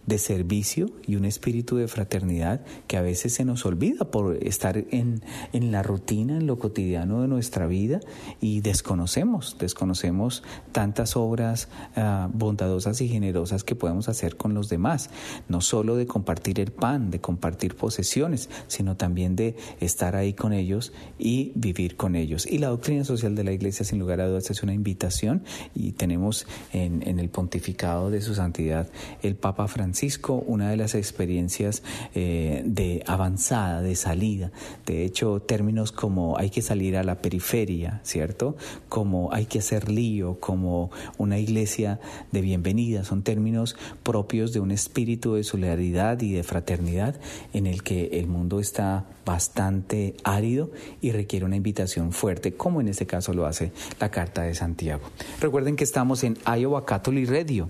de 0.09 0.17
servicio 0.17 0.91
y 1.07 1.17
un 1.17 1.27
espíritu 1.27 1.77
de 1.77 1.87
fraternidad 1.87 2.63
que 2.87 2.97
a 2.97 3.03
veces 3.03 3.35
se 3.35 3.45
nos 3.45 3.67
olvida 3.67 4.11
por 4.11 4.39
estar 4.43 4.79
en, 4.91 5.21
en 5.53 5.71
la 5.71 5.83
rutina, 5.83 6.39
en 6.39 6.47
lo 6.47 6.59
cotidiano 6.59 7.21
de 7.21 7.29
nuestra 7.29 7.67
vida 7.67 8.01
y 8.41 8.63
desconocemos, 8.63 9.57
desconocemos 9.59 10.43
tantas 10.73 11.15
obras 11.15 11.69
ah, 11.95 12.31
bondadosas 12.33 13.03
y 13.03 13.09
generosas 13.09 13.65
que 13.65 13.75
podemos 13.75 14.09
hacer 14.09 14.39
con 14.39 14.55
los 14.55 14.71
demás, 14.71 15.11
no 15.47 15.61
solo 15.61 15.95
de 15.95 16.07
compartir 16.07 16.59
el 16.59 16.73
pan, 16.73 17.11
de 17.11 17.21
compartir 17.21 17.77
posesiones, 17.77 18.49
sino 18.67 18.97
también 18.97 19.37
de 19.37 19.57
estar 19.79 20.17
ahí 20.17 20.33
con 20.33 20.55
ellos 20.55 20.95
y 21.19 21.53
vivir 21.55 21.97
con 21.97 22.17
ellos. 22.17 22.47
Y 22.47 22.59
la 22.59 22.69
doctrina 22.69 23.05
social 23.05 23.35
de 23.35 23.45
la 23.45 23.53
Iglesia, 23.53 23.85
sin 23.85 23.99
lugar 23.99 24.23
a 24.23 24.29
dudas, 24.29 24.51
es 24.51 24.63
una 24.63 24.73
invitación 24.73 25.43
y 25.75 25.93
tenemos 25.93 26.47
en, 26.73 27.07
en 27.07 27.19
el 27.19 27.29
pontificado 27.29 28.11
de 28.11 28.23
su 28.23 28.35
santidad 28.35 28.89
el 29.21 29.37
Papa 29.37 29.69
Francisco 29.69 29.98
Francisco 29.99 30.45
una 30.47 30.71
de 30.71 30.77
las 30.77 30.95
experiencias 30.95 31.83
eh, 32.15 32.63
de 32.65 33.03
avanzada, 33.09 33.83
de 33.83 33.97
salida. 33.97 34.53
De 34.87 35.05
hecho, 35.05 35.41
términos 35.41 35.91
como 35.91 36.39
hay 36.39 36.51
que 36.51 36.63
salir 36.63 36.97
a 36.97 37.03
la 37.03 37.17
periferia, 37.17 38.01
¿cierto? 38.05 38.57
Como 38.89 39.33
hay 39.33 39.47
que 39.47 39.59
hacer 39.59 39.91
lío, 39.91 40.39
como 40.39 40.93
una 41.17 41.41
iglesia 41.41 41.99
de 42.31 42.43
bienvenida, 42.43 43.03
son 43.03 43.23
términos 43.25 43.75
propios 44.05 44.53
de 44.53 44.61
un 44.61 44.71
espíritu 44.71 45.35
de 45.35 45.43
solidaridad 45.43 46.21
y 46.23 46.33
de 46.33 46.45
fraternidad 46.45 47.17
en 47.53 47.67
el 47.67 47.83
que 47.83 48.21
el 48.21 48.29
mundo 48.29 48.61
está 48.61 49.05
bastante 49.27 50.15
árido 50.23 50.71
y 51.01 51.11
requiere 51.11 51.45
una 51.45 51.57
invitación 51.57 52.13
fuerte, 52.13 52.55
como 52.55 52.81
en 52.81 52.87
este 52.87 53.07
caso 53.07 53.33
lo 53.35 53.47
hace 53.47 53.73
la 53.99 54.13
Carta 54.13 54.43
de 54.43 54.55
Santiago. 54.55 55.03
Recuerden 55.41 55.75
que 55.75 55.83
estamos 55.83 56.23
en 56.23 56.39
Iowa 56.47 56.87
Catholic 56.87 57.29
Radio. 57.29 57.69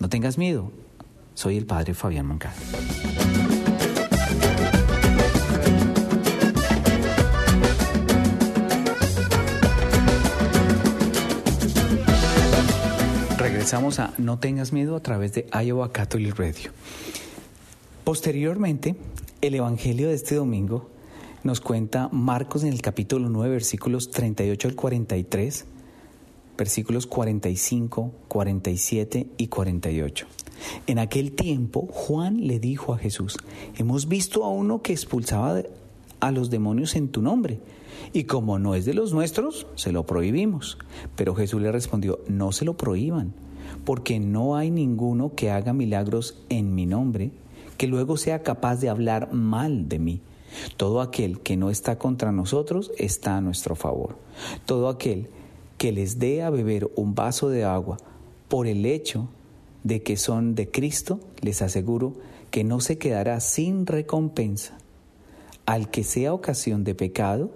No 0.00 0.10
tengas 0.10 0.36
miedo, 0.36 0.70
soy 1.34 1.56
el 1.56 1.66
padre 1.66 1.94
Fabián 1.94 2.26
Moncada. 2.26 2.54
Regresamos 13.38 13.98
a 13.98 14.12
No 14.18 14.38
tengas 14.38 14.72
miedo 14.72 14.96
a 14.96 15.00
través 15.00 15.32
de 15.32 15.46
Iowa 15.52 15.92
Catholic 15.92 16.38
Radio. 16.38 16.70
Posteriormente, 18.04 18.96
el 19.40 19.54
Evangelio 19.54 20.08
de 20.08 20.14
este 20.14 20.34
domingo 20.34 20.90
nos 21.44 21.60
cuenta 21.60 22.08
Marcos 22.12 22.62
en 22.62 22.72
el 22.72 22.82
capítulo 22.82 23.28
9, 23.28 23.54
versículos 23.54 24.10
38 24.10 24.68
al 24.68 24.74
43, 24.74 25.64
versículos 26.56 27.06
45, 27.06 28.12
47 28.28 29.26
y 29.36 29.46
48. 29.48 30.26
En 30.86 30.98
aquel 30.98 31.32
tiempo 31.32 31.88
Juan 31.90 32.46
le 32.46 32.58
dijo 32.58 32.92
a 32.92 32.98
Jesús, 32.98 33.36
hemos 33.76 34.08
visto 34.08 34.44
a 34.44 34.48
uno 34.48 34.82
que 34.82 34.92
expulsaba 34.92 35.62
a 36.20 36.30
los 36.30 36.50
demonios 36.50 36.96
en 36.96 37.08
tu 37.08 37.22
nombre, 37.22 37.60
y 38.12 38.24
como 38.24 38.58
no 38.58 38.74
es 38.74 38.84
de 38.84 38.94
los 38.94 39.12
nuestros, 39.12 39.66
se 39.74 39.92
lo 39.92 40.04
prohibimos. 40.04 40.78
Pero 41.16 41.34
Jesús 41.34 41.60
le 41.62 41.72
respondió, 41.72 42.20
no 42.28 42.52
se 42.52 42.64
lo 42.64 42.76
prohíban, 42.76 43.32
porque 43.84 44.20
no 44.20 44.56
hay 44.56 44.70
ninguno 44.70 45.34
que 45.34 45.50
haga 45.50 45.72
milagros 45.72 46.36
en 46.48 46.74
mi 46.74 46.86
nombre, 46.86 47.30
que 47.76 47.86
luego 47.86 48.16
sea 48.16 48.42
capaz 48.42 48.76
de 48.76 48.88
hablar 48.88 49.32
mal 49.32 49.88
de 49.88 49.98
mí. 49.98 50.20
Todo 50.76 51.00
aquel 51.00 51.40
que 51.40 51.56
no 51.56 51.70
está 51.70 51.98
contra 51.98 52.32
nosotros 52.32 52.92
está 52.98 53.36
a 53.36 53.40
nuestro 53.40 53.74
favor. 53.74 54.16
Todo 54.66 54.88
aquel 54.88 55.28
que 55.78 55.92
les 55.92 56.18
dé 56.18 56.42
a 56.42 56.50
beber 56.50 56.90
un 56.94 57.14
vaso 57.14 57.48
de 57.48 57.64
agua 57.64 57.96
por 58.48 58.66
el 58.66 58.84
hecho 58.84 59.28
de 59.84 60.02
que 60.02 60.16
son 60.16 60.54
de 60.54 60.70
Cristo, 60.70 61.20
les 61.40 61.62
aseguro 61.62 62.14
que 62.50 62.64
no 62.64 62.80
se 62.80 62.98
quedará 62.98 63.40
sin 63.40 63.86
recompensa. 63.86 64.78
Al 65.66 65.90
que 65.90 66.04
sea 66.04 66.34
ocasión 66.34 66.84
de 66.84 66.94
pecado, 66.94 67.50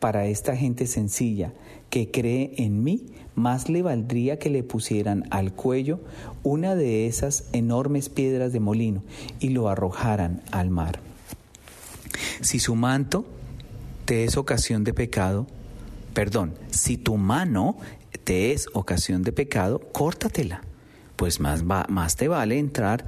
para 0.00 0.26
esta 0.26 0.56
gente 0.56 0.86
sencilla 0.86 1.52
que 1.88 2.10
cree 2.10 2.52
en 2.56 2.82
mí, 2.82 3.06
más 3.34 3.68
le 3.68 3.82
valdría 3.82 4.38
que 4.38 4.50
le 4.50 4.62
pusieran 4.62 5.24
al 5.30 5.52
cuello 5.52 6.00
una 6.42 6.74
de 6.74 7.06
esas 7.06 7.44
enormes 7.52 8.08
piedras 8.08 8.52
de 8.52 8.60
molino 8.60 9.02
y 9.38 9.50
lo 9.50 9.68
arrojaran 9.68 10.42
al 10.50 10.70
mar. 10.70 11.00
Si 12.40 12.58
su 12.58 12.74
manto 12.74 13.24
te 14.04 14.24
es 14.24 14.36
ocasión 14.36 14.82
de 14.84 14.92
pecado, 14.92 15.46
perdón, 16.14 16.54
si 16.70 16.96
tu 16.96 17.16
mano 17.16 17.76
te 18.24 18.52
es 18.52 18.68
ocasión 18.72 19.22
de 19.22 19.32
pecado, 19.32 19.78
córtatela 19.92 20.62
pues 21.22 21.38
más, 21.38 21.62
va, 21.62 21.86
más 21.88 22.16
te 22.16 22.26
vale 22.26 22.58
entrar 22.58 23.06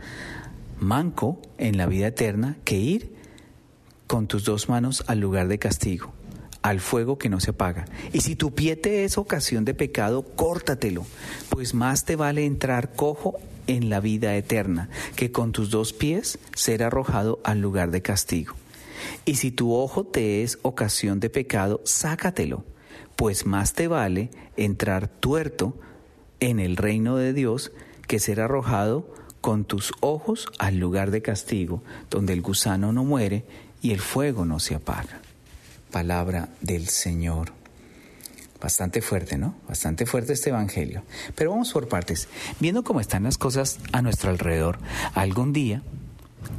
manco 0.78 1.42
en 1.58 1.76
la 1.76 1.86
vida 1.86 2.06
eterna 2.06 2.56
que 2.62 2.76
ir 2.76 3.12
con 4.06 4.28
tus 4.28 4.44
dos 4.44 4.68
manos 4.68 5.02
al 5.08 5.18
lugar 5.18 5.48
de 5.48 5.58
castigo, 5.58 6.12
al 6.62 6.78
fuego 6.78 7.18
que 7.18 7.28
no 7.28 7.40
se 7.40 7.50
apaga. 7.50 7.86
Y 8.12 8.20
si 8.20 8.36
tu 8.36 8.54
pie 8.54 8.76
te 8.76 9.02
es 9.02 9.18
ocasión 9.18 9.64
de 9.64 9.74
pecado, 9.74 10.22
córtatelo, 10.22 11.04
pues 11.48 11.74
más 11.74 12.04
te 12.04 12.14
vale 12.14 12.46
entrar 12.46 12.92
cojo 12.92 13.34
en 13.66 13.90
la 13.90 13.98
vida 13.98 14.36
eterna 14.36 14.90
que 15.16 15.32
con 15.32 15.50
tus 15.50 15.70
dos 15.70 15.92
pies 15.92 16.38
ser 16.54 16.84
arrojado 16.84 17.40
al 17.42 17.60
lugar 17.60 17.90
de 17.90 18.00
castigo. 18.00 18.54
Y 19.24 19.34
si 19.34 19.50
tu 19.50 19.74
ojo 19.74 20.04
te 20.04 20.44
es 20.44 20.60
ocasión 20.62 21.18
de 21.18 21.30
pecado, 21.30 21.80
sácatelo, 21.82 22.64
pues 23.16 23.44
más 23.44 23.72
te 23.72 23.88
vale 23.88 24.30
entrar 24.56 25.08
tuerto 25.08 25.76
en 26.38 26.60
el 26.60 26.76
reino 26.76 27.16
de 27.16 27.32
Dios 27.32 27.72
que 28.14 28.20
ser 28.20 28.40
arrojado 28.40 29.12
con 29.40 29.64
tus 29.64 29.92
ojos 29.98 30.46
al 30.60 30.78
lugar 30.78 31.10
de 31.10 31.20
castigo, 31.20 31.82
donde 32.10 32.32
el 32.32 32.42
gusano 32.42 32.92
no 32.92 33.02
muere 33.02 33.44
y 33.82 33.90
el 33.90 33.98
fuego 33.98 34.44
no 34.44 34.60
se 34.60 34.76
apaga. 34.76 35.20
Palabra 35.90 36.48
del 36.60 36.86
Señor. 36.86 37.50
Bastante 38.60 39.02
fuerte, 39.02 39.36
¿no? 39.36 39.56
Bastante 39.66 40.06
fuerte 40.06 40.32
este 40.32 40.50
Evangelio. 40.50 41.02
Pero 41.34 41.50
vamos 41.50 41.72
por 41.72 41.88
partes. 41.88 42.28
Viendo 42.60 42.84
cómo 42.84 43.00
están 43.00 43.24
las 43.24 43.36
cosas 43.36 43.80
a 43.90 44.00
nuestro 44.00 44.30
alrededor, 44.30 44.78
algún 45.14 45.52
día 45.52 45.82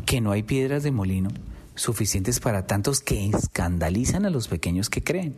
que 0.06 0.20
no 0.20 0.34
hay 0.34 0.44
piedras 0.44 0.84
de 0.84 0.92
molino 0.92 1.30
suficientes 1.76 2.40
para 2.40 2.66
tantos 2.66 3.02
que 3.02 3.28
escandalizan 3.28 4.26
a 4.26 4.30
los 4.30 4.48
pequeños 4.48 4.90
que 4.90 5.04
creen. 5.04 5.36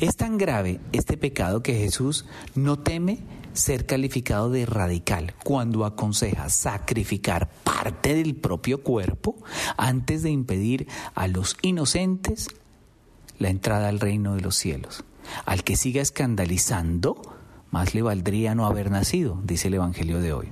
Es 0.00 0.16
tan 0.16 0.38
grave 0.38 0.80
este 0.92 1.16
pecado 1.16 1.62
que 1.62 1.74
Jesús 1.74 2.24
no 2.54 2.78
teme 2.78 3.18
ser 3.52 3.86
calificado 3.86 4.50
de 4.50 4.66
radical 4.66 5.34
cuando 5.44 5.84
aconseja 5.84 6.48
sacrificar 6.48 7.50
parte 7.62 8.14
del 8.14 8.34
propio 8.34 8.82
cuerpo 8.82 9.36
antes 9.76 10.22
de 10.22 10.30
impedir 10.30 10.88
a 11.14 11.28
los 11.28 11.56
inocentes 11.62 12.48
la 13.38 13.48
entrada 13.48 13.88
al 13.88 14.00
reino 14.00 14.34
de 14.34 14.40
los 14.40 14.56
cielos. 14.56 15.04
Al 15.46 15.64
que 15.64 15.76
siga 15.76 16.02
escandalizando, 16.02 17.20
más 17.70 17.94
le 17.94 18.02
valdría 18.02 18.54
no 18.54 18.66
haber 18.66 18.90
nacido, 18.90 19.40
dice 19.44 19.68
el 19.68 19.74
Evangelio 19.74 20.20
de 20.20 20.32
hoy. 20.32 20.48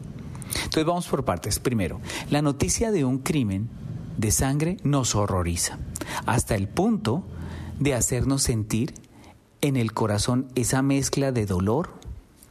Entonces 0.65 0.85
vamos 0.85 1.07
por 1.07 1.25
partes. 1.25 1.59
Primero, 1.59 2.01
la 2.31 2.43
noticia 2.43 2.91
de 2.91 3.05
un 3.05 3.19
crimen 3.19 3.69
de 4.17 4.31
sangre 4.31 4.77
nos 4.85 5.15
horroriza, 5.15 5.79
hasta 6.27 6.55
el 6.55 6.69
punto 6.69 7.25
de 7.79 7.95
hacernos 7.95 8.43
sentir 8.43 8.95
en 9.61 9.77
el 9.77 9.93
corazón 9.93 10.49
esa 10.55 10.83
mezcla 10.83 11.33
de 11.33 11.47
dolor, 11.47 11.91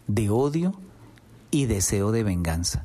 de 0.07 0.29
odio 0.29 0.73
y 1.51 1.65
deseo 1.65 2.11
de 2.11 2.23
venganza. 2.23 2.83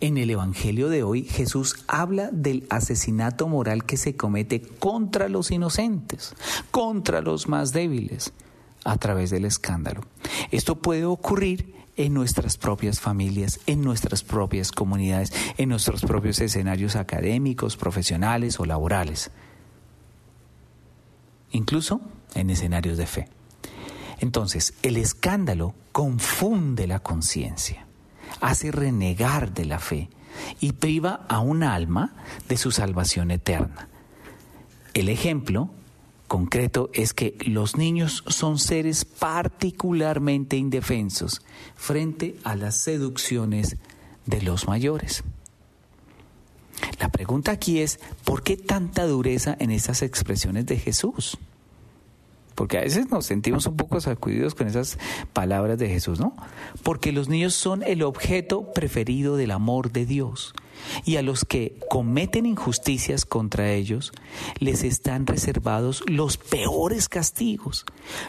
En 0.00 0.18
el 0.18 0.30
Evangelio 0.30 0.88
de 0.88 1.02
hoy 1.02 1.24
Jesús 1.24 1.84
habla 1.86 2.30
del 2.32 2.66
asesinato 2.70 3.48
moral 3.48 3.84
que 3.84 3.96
se 3.96 4.16
comete 4.16 4.60
contra 4.60 5.28
los 5.28 5.50
inocentes, 5.50 6.34
contra 6.70 7.20
los 7.20 7.48
más 7.48 7.72
débiles, 7.72 8.32
a 8.84 8.96
través 8.96 9.30
del 9.30 9.44
escándalo. 9.44 10.02
Esto 10.50 10.76
puede 10.76 11.04
ocurrir 11.04 11.74
en 11.98 12.14
nuestras 12.14 12.56
propias 12.56 13.00
familias, 13.00 13.60
en 13.66 13.82
nuestras 13.82 14.22
propias 14.22 14.72
comunidades, 14.72 15.32
en 15.58 15.68
nuestros 15.68 16.00
propios 16.02 16.40
escenarios 16.40 16.96
académicos, 16.96 17.76
profesionales 17.76 18.58
o 18.60 18.64
laborales. 18.64 19.30
incluso 21.50 22.00
en 22.34 22.50
escenarios 22.50 22.98
de 22.98 23.06
fe. 23.06 23.28
Entonces, 24.20 24.74
el 24.82 24.96
escándalo 24.96 25.74
confunde 25.92 26.86
la 26.86 26.98
conciencia, 27.00 27.86
hace 28.40 28.70
renegar 28.70 29.52
de 29.54 29.64
la 29.64 29.78
fe 29.78 30.10
y 30.60 30.72
priva 30.72 31.24
a 31.28 31.40
un 31.40 31.62
alma 31.62 32.14
de 32.48 32.56
su 32.56 32.70
salvación 32.70 33.30
eterna. 33.30 33.88
El 34.94 35.08
ejemplo 35.08 35.70
concreto 36.28 36.90
es 36.92 37.14
que 37.14 37.36
los 37.44 37.76
niños 37.76 38.22
son 38.28 38.58
seres 38.58 39.04
particularmente 39.04 40.56
indefensos 40.56 41.42
frente 41.74 42.36
a 42.44 42.54
las 42.54 42.76
seducciones 42.76 43.76
de 44.26 44.42
los 44.42 44.68
mayores. 44.68 45.24
La 47.00 47.08
pregunta 47.08 47.50
aquí 47.50 47.80
es, 47.80 47.98
¿por 48.24 48.44
qué 48.44 48.56
tanta 48.56 49.06
dureza 49.06 49.56
en 49.58 49.72
esas 49.72 50.02
expresiones 50.02 50.66
de 50.66 50.78
Jesús? 50.78 51.38
porque 52.58 52.76
a 52.76 52.80
veces 52.80 53.08
nos 53.08 53.24
sentimos 53.24 53.66
un 53.66 53.76
poco 53.76 54.00
sacudidos 54.00 54.56
con 54.56 54.66
esas 54.66 54.98
palabras 55.32 55.78
de 55.78 55.88
Jesús, 55.88 56.18
¿no? 56.18 56.34
Porque 56.82 57.12
los 57.12 57.28
niños 57.28 57.54
son 57.54 57.84
el 57.84 58.02
objeto 58.02 58.72
preferido 58.72 59.36
del 59.36 59.52
amor 59.52 59.92
de 59.92 60.04
Dios. 60.04 60.54
Y 61.04 61.16
a 61.16 61.22
los 61.22 61.44
que 61.44 61.78
cometen 61.88 62.46
injusticias 62.46 63.24
contra 63.24 63.72
ellos 63.72 64.12
les 64.58 64.84
están 64.84 65.26
reservados 65.26 66.02
los 66.06 66.36
peores 66.36 67.08
castigos. 67.08 67.84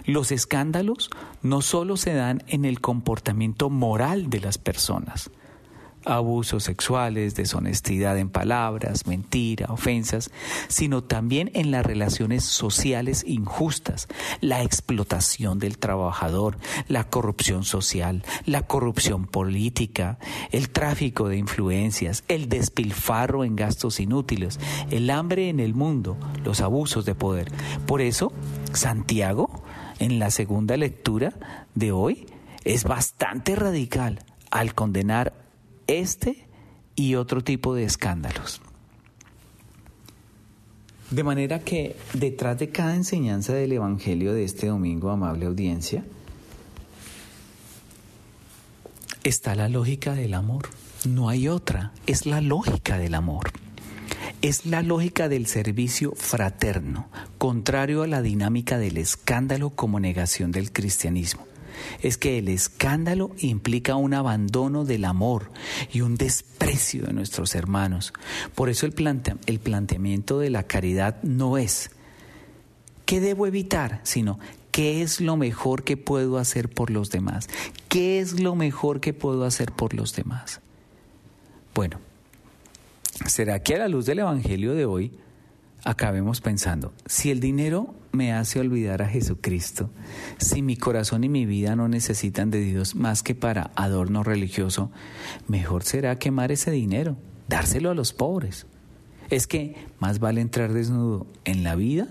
Los 0.05 0.31
escándalos 0.31 1.09
no 1.41 1.61
solo 1.61 1.97
se 1.97 2.13
dan 2.13 2.43
en 2.47 2.65
el 2.65 2.81
comportamiento 2.81 3.69
moral 3.69 4.29
de 4.29 4.39
las 4.39 4.57
personas, 4.57 5.31
abusos 6.09 6.63
sexuales, 6.63 7.35
deshonestidad 7.35 8.17
en 8.17 8.29
palabras, 8.29 9.07
mentira, 9.07 9.67
ofensas, 9.69 10.31
sino 10.67 11.03
también 11.03 11.51
en 11.53 11.71
las 11.71 11.85
relaciones 11.85 12.43
sociales 12.43 13.23
injustas, 13.25 14.07
la 14.41 14.63
explotación 14.63 15.59
del 15.59 15.77
trabajador, 15.77 16.57
la 16.87 17.05
corrupción 17.05 17.63
social, 17.63 18.23
la 18.45 18.63
corrupción 18.63 19.25
política, 19.25 20.19
el 20.51 20.69
tráfico 20.69 21.29
de 21.29 21.37
influencias, 21.37 22.23
el 22.27 22.49
despilfarro 22.49 23.43
en 23.43 23.55
gastos 23.55 23.99
inútiles, 23.99 24.59
el 24.89 25.09
hambre 25.09 25.49
en 25.49 25.59
el 25.59 25.73
mundo, 25.73 26.17
los 26.43 26.61
abusos 26.61 27.05
de 27.05 27.15
poder. 27.15 27.51
Por 27.85 28.01
eso, 28.01 28.31
Santiago, 28.73 29.63
en 29.99 30.19
la 30.19 30.31
segunda 30.31 30.77
lectura 30.77 31.33
de 31.75 31.91
hoy, 31.91 32.25
es 32.63 32.83
bastante 32.83 33.55
radical 33.55 34.19
al 34.51 34.73
condenar 34.73 35.33
este 35.89 36.45
y 36.95 37.15
otro 37.15 37.43
tipo 37.43 37.73
de 37.73 37.83
escándalos. 37.83 38.61
De 41.09 41.23
manera 41.23 41.59
que 41.59 41.95
detrás 42.13 42.59
de 42.59 42.69
cada 42.69 42.95
enseñanza 42.95 43.53
del 43.53 43.71
Evangelio 43.71 44.33
de 44.33 44.43
este 44.43 44.67
domingo, 44.67 45.09
amable 45.09 45.47
audiencia, 45.47 46.03
está 49.23 49.55
la 49.55 49.69
lógica 49.69 50.13
del 50.13 50.35
amor. 50.35 50.69
No 51.07 51.29
hay 51.29 51.47
otra, 51.47 51.93
es 52.05 52.27
la 52.27 52.41
lógica 52.41 52.99
del 52.99 53.15
amor. 53.15 53.51
Es 54.43 54.67
la 54.67 54.83
lógica 54.83 55.27
del 55.27 55.47
servicio 55.47 56.13
fraterno, 56.15 57.09
contrario 57.39 58.03
a 58.03 58.07
la 58.07 58.21
dinámica 58.21 58.77
del 58.77 58.97
escándalo 58.97 59.71
como 59.71 59.99
negación 59.99 60.51
del 60.51 60.71
cristianismo 60.71 61.49
es 62.01 62.17
que 62.17 62.37
el 62.37 62.47
escándalo 62.47 63.31
implica 63.39 63.95
un 63.95 64.13
abandono 64.13 64.85
del 64.85 65.05
amor 65.05 65.51
y 65.91 66.01
un 66.01 66.15
desprecio 66.15 67.03
de 67.05 67.13
nuestros 67.13 67.55
hermanos. 67.55 68.13
Por 68.55 68.69
eso 68.69 68.85
el, 68.85 68.93
el 69.45 69.59
planteamiento 69.59 70.39
de 70.39 70.49
la 70.49 70.63
caridad 70.63 71.21
no 71.23 71.57
es 71.57 71.91
¿qué 73.05 73.19
debo 73.19 73.47
evitar? 73.47 74.01
sino 74.03 74.39
¿qué 74.71 75.01
es 75.01 75.19
lo 75.19 75.35
mejor 75.35 75.83
que 75.83 75.97
puedo 75.97 76.37
hacer 76.37 76.69
por 76.69 76.89
los 76.89 77.09
demás? 77.09 77.47
¿Qué 77.87 78.19
es 78.19 78.39
lo 78.39 78.55
mejor 78.55 78.99
que 78.99 79.13
puedo 79.13 79.45
hacer 79.45 79.71
por 79.71 79.93
los 79.93 80.15
demás? 80.15 80.61
Bueno, 81.73 81.99
¿será 83.25 83.61
que 83.61 83.75
a 83.75 83.79
la 83.79 83.87
luz 83.87 84.05
del 84.05 84.19
Evangelio 84.19 84.73
de 84.73 84.85
hoy 84.85 85.11
acabemos 85.83 86.41
pensando, 86.41 86.93
si 87.05 87.31
el 87.31 87.39
dinero 87.39 87.95
me 88.11 88.33
hace 88.33 88.59
olvidar 88.59 89.01
a 89.01 89.07
Jesucristo, 89.07 89.89
si 90.37 90.61
mi 90.61 90.75
corazón 90.75 91.23
y 91.23 91.29
mi 91.29 91.45
vida 91.45 91.75
no 91.75 91.87
necesitan 91.87 92.49
de 92.49 92.59
Dios 92.61 92.95
más 92.95 93.23
que 93.23 93.35
para 93.35 93.71
adorno 93.75 94.23
religioso, 94.23 94.91
mejor 95.47 95.83
será 95.83 96.17
quemar 96.17 96.51
ese 96.51 96.71
dinero, 96.71 97.17
dárselo 97.47 97.91
a 97.91 97.95
los 97.95 98.13
pobres. 98.13 98.65
Es 99.29 99.45
que 99.45 99.75
más 99.99 100.19
vale 100.19 100.41
entrar 100.41 100.73
desnudo 100.73 101.27
en 101.45 101.63
la 101.63 101.75
vida 101.75 102.07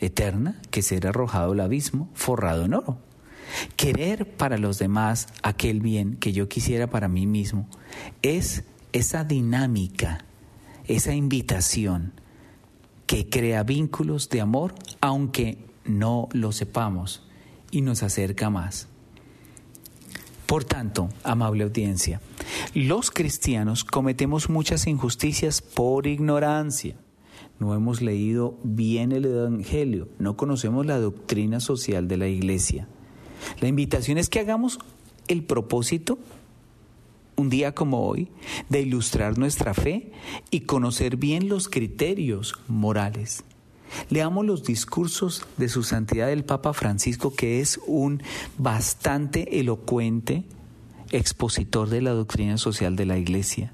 eterna 0.00 0.60
que 0.70 0.82
ser 0.82 1.06
arrojado 1.06 1.52
al 1.52 1.60
abismo 1.60 2.10
forrado 2.14 2.64
en 2.64 2.74
oro. 2.74 2.98
Querer 3.76 4.36
para 4.36 4.58
los 4.58 4.78
demás 4.78 5.28
aquel 5.42 5.80
bien 5.80 6.16
que 6.16 6.32
yo 6.32 6.48
quisiera 6.48 6.88
para 6.88 7.08
mí 7.08 7.26
mismo 7.26 7.68
es 8.22 8.64
esa 8.92 9.22
dinámica, 9.22 10.24
esa 10.86 11.14
invitación 11.14 12.12
que 13.06 13.28
crea 13.28 13.62
vínculos 13.62 14.28
de 14.28 14.40
amor 14.40 14.74
aunque 15.00 15.58
no 15.84 16.28
lo 16.32 16.52
sepamos 16.52 17.22
y 17.70 17.82
nos 17.82 18.02
acerca 18.02 18.50
más. 18.50 18.88
Por 20.46 20.64
tanto, 20.64 21.08
amable 21.22 21.64
audiencia, 21.64 22.20
los 22.74 23.10
cristianos 23.10 23.84
cometemos 23.84 24.48
muchas 24.48 24.86
injusticias 24.86 25.62
por 25.62 26.06
ignorancia. 26.06 26.96
No 27.58 27.74
hemos 27.74 28.02
leído 28.02 28.58
bien 28.62 29.12
el 29.12 29.24
Evangelio, 29.24 30.08
no 30.18 30.36
conocemos 30.36 30.86
la 30.86 30.98
doctrina 30.98 31.60
social 31.60 32.08
de 32.08 32.16
la 32.18 32.28
Iglesia. 32.28 32.88
La 33.60 33.68
invitación 33.68 34.18
es 34.18 34.28
que 34.28 34.40
hagamos 34.40 34.78
el 35.28 35.44
propósito 35.44 36.18
un 37.36 37.50
día 37.50 37.74
como 37.74 38.06
hoy, 38.06 38.28
de 38.68 38.82
ilustrar 38.82 39.38
nuestra 39.38 39.74
fe 39.74 40.12
y 40.50 40.60
conocer 40.60 41.16
bien 41.16 41.48
los 41.48 41.68
criterios 41.68 42.54
morales. 42.68 43.44
Leamos 44.10 44.44
los 44.44 44.64
discursos 44.64 45.46
de 45.56 45.68
su 45.68 45.82
santidad 45.82 46.30
el 46.30 46.44
Papa 46.44 46.72
Francisco, 46.72 47.34
que 47.34 47.60
es 47.60 47.80
un 47.86 48.22
bastante 48.58 49.60
elocuente 49.60 50.44
expositor 51.10 51.88
de 51.88 52.02
la 52.02 52.10
doctrina 52.10 52.58
social 52.58 52.96
de 52.96 53.06
la 53.06 53.18
Iglesia. 53.18 53.72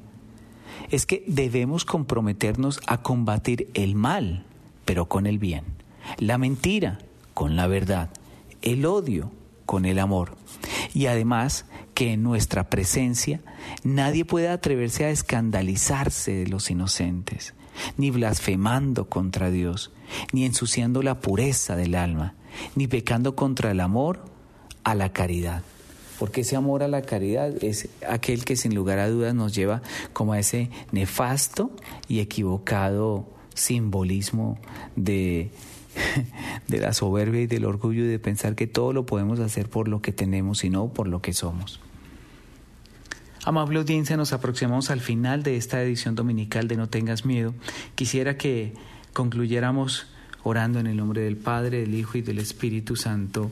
Es 0.90 1.07
que 1.07 1.25
debemos 1.27 1.85
comprometernos 1.85 2.81
a 2.87 3.03
combatir 3.03 3.70
el 3.75 3.94
mal, 3.94 4.44
pero 4.85 5.07
con 5.07 5.27
el 5.27 5.38
bien, 5.38 5.64
la 6.18 6.37
mentira, 6.37 6.99
con 7.33 7.57
la 7.57 7.66
verdad, 7.66 8.11
el 8.62 8.85
odio, 8.85 9.31
con 9.66 9.85
el 9.85 9.99
amor. 9.99 10.37
Y 10.94 11.07
además 11.07 11.64
que 12.01 12.15
en 12.15 12.23
nuestra 12.23 12.71
presencia 12.71 13.43
nadie 13.85 14.25
puede 14.25 14.49
atreverse 14.49 15.05
a 15.05 15.11
escandalizarse 15.11 16.33
de 16.33 16.47
los 16.47 16.71
inocentes, 16.71 17.53
ni 17.99 18.11
blasfemando 18.11 19.11
contra 19.11 19.51
Dios, 19.51 19.93
ni 20.33 20.47
ensuciando 20.47 21.03
la 21.03 21.21
pureza 21.21 21.77
del 21.77 21.95
alma, 21.95 22.37
ni 22.75 22.87
pecando 22.87 23.37
contra 23.37 23.71
el 23.71 23.81
amor 23.81 24.25
a 24.83 24.95
la 24.95 25.13
caridad. 25.13 25.63
Porque 26.19 26.41
ese 26.41 26.57
amor 26.57 26.83
a 26.83 26.89
la 26.89 27.03
caridad 27.03 27.63
es 27.63 27.91
aquel 28.09 28.47
que 28.47 28.57
sin 28.57 28.75
lugar 28.75 28.99
a 28.99 29.11
dudas 29.11 29.35
nos 29.35 29.55
lleva 29.55 29.83
como 30.15 30.33
a 30.33 30.39
ese 30.39 30.71
nefasto 30.93 31.71
y 32.09 32.21
equivocado 32.21 33.29
simbolismo 33.53 34.59
de 34.97 35.51
de 36.69 36.79
la 36.79 36.95
soberbia 36.95 37.43
y 37.43 37.47
del 37.47 37.67
orgullo 37.67 38.05
y 38.05 38.09
de 38.09 38.19
pensar 38.19 38.55
que 38.55 38.67
todo 38.67 38.95
lo 38.95 39.05
podemos 39.05 39.39
hacer 39.39 39.69
por 39.69 39.87
lo 39.87 40.01
que 40.01 40.13
tenemos 40.13 40.65
y 40.65 40.71
no 40.71 40.95
por 40.95 41.07
lo 41.07 41.21
que 41.21 41.35
somos. 41.35 41.79
Amable 43.44 43.79
audiencia, 43.79 44.16
nos 44.16 44.33
aproximamos 44.33 44.90
al 44.90 45.00
final 45.00 45.42
de 45.42 45.57
esta 45.57 45.83
edición 45.83 46.14
dominical 46.14 46.68
de 46.68 46.76
No 46.76 46.88
tengas 46.88 47.24
miedo. 47.24 47.55
Quisiera 47.94 48.37
que 48.37 48.74
concluyéramos 49.14 50.07
orando 50.42 50.79
en 50.79 50.87
el 50.87 50.96
nombre 50.96 51.22
del 51.22 51.37
Padre, 51.37 51.81
del 51.81 51.94
Hijo 51.94 52.18
y 52.18 52.22
del 52.22 52.38
Espíritu 52.38 52.96
Santo 52.96 53.50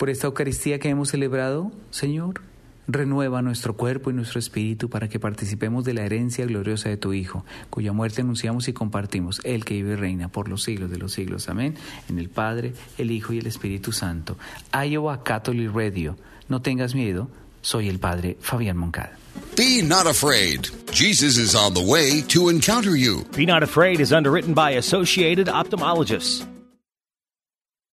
por 0.00 0.08
esta 0.08 0.28
Eucaristía 0.28 0.78
que 0.78 0.88
hemos 0.88 1.10
celebrado, 1.10 1.72
Señor. 1.90 2.40
Renueva 2.88 3.42
nuestro 3.42 3.76
cuerpo 3.76 4.10
y 4.10 4.14
nuestro 4.14 4.38
espíritu 4.38 4.88
para 4.88 5.10
que 5.10 5.20
participemos 5.20 5.84
de 5.84 5.92
la 5.92 6.04
herencia 6.06 6.46
gloriosa 6.46 6.88
de 6.88 6.96
tu 6.96 7.12
Hijo, 7.12 7.44
cuya 7.68 7.92
muerte 7.92 8.22
anunciamos 8.22 8.66
y 8.68 8.72
compartimos, 8.72 9.42
el 9.44 9.64
que 9.64 9.74
vive 9.74 9.92
y 9.92 9.96
reina 9.96 10.28
por 10.28 10.48
los 10.48 10.62
siglos 10.62 10.90
de 10.90 10.96
los 10.96 11.12
siglos. 11.12 11.50
Amén. 11.50 11.74
En 12.08 12.18
el 12.18 12.30
Padre, 12.30 12.72
el 12.96 13.10
Hijo 13.10 13.34
y 13.34 13.40
el 13.40 13.46
Espíritu 13.46 13.92
Santo. 13.92 14.38
Iowa 14.72 15.22
Catholic 15.22 15.70
Radio. 15.72 16.16
No 16.48 16.62
tengas 16.62 16.94
miedo. 16.94 17.28
Soy 17.62 17.88
el 17.88 17.98
Padre 17.98 18.36
Fabián 18.40 18.76
Moncada. 18.76 19.16
Be 19.56 19.82
not 19.82 20.06
afraid. 20.06 20.68
Jesus 20.92 21.38
is 21.38 21.54
on 21.54 21.74
the 21.74 21.82
way 21.82 22.22
to 22.28 22.48
encounter 22.48 22.96
you. 22.96 23.24
Be 23.36 23.46
Not 23.46 23.62
Afraid 23.62 24.00
is 24.00 24.12
underwritten 24.12 24.54
by 24.54 24.72
Associated 24.72 25.46
Ophthalmologists. 25.46 26.46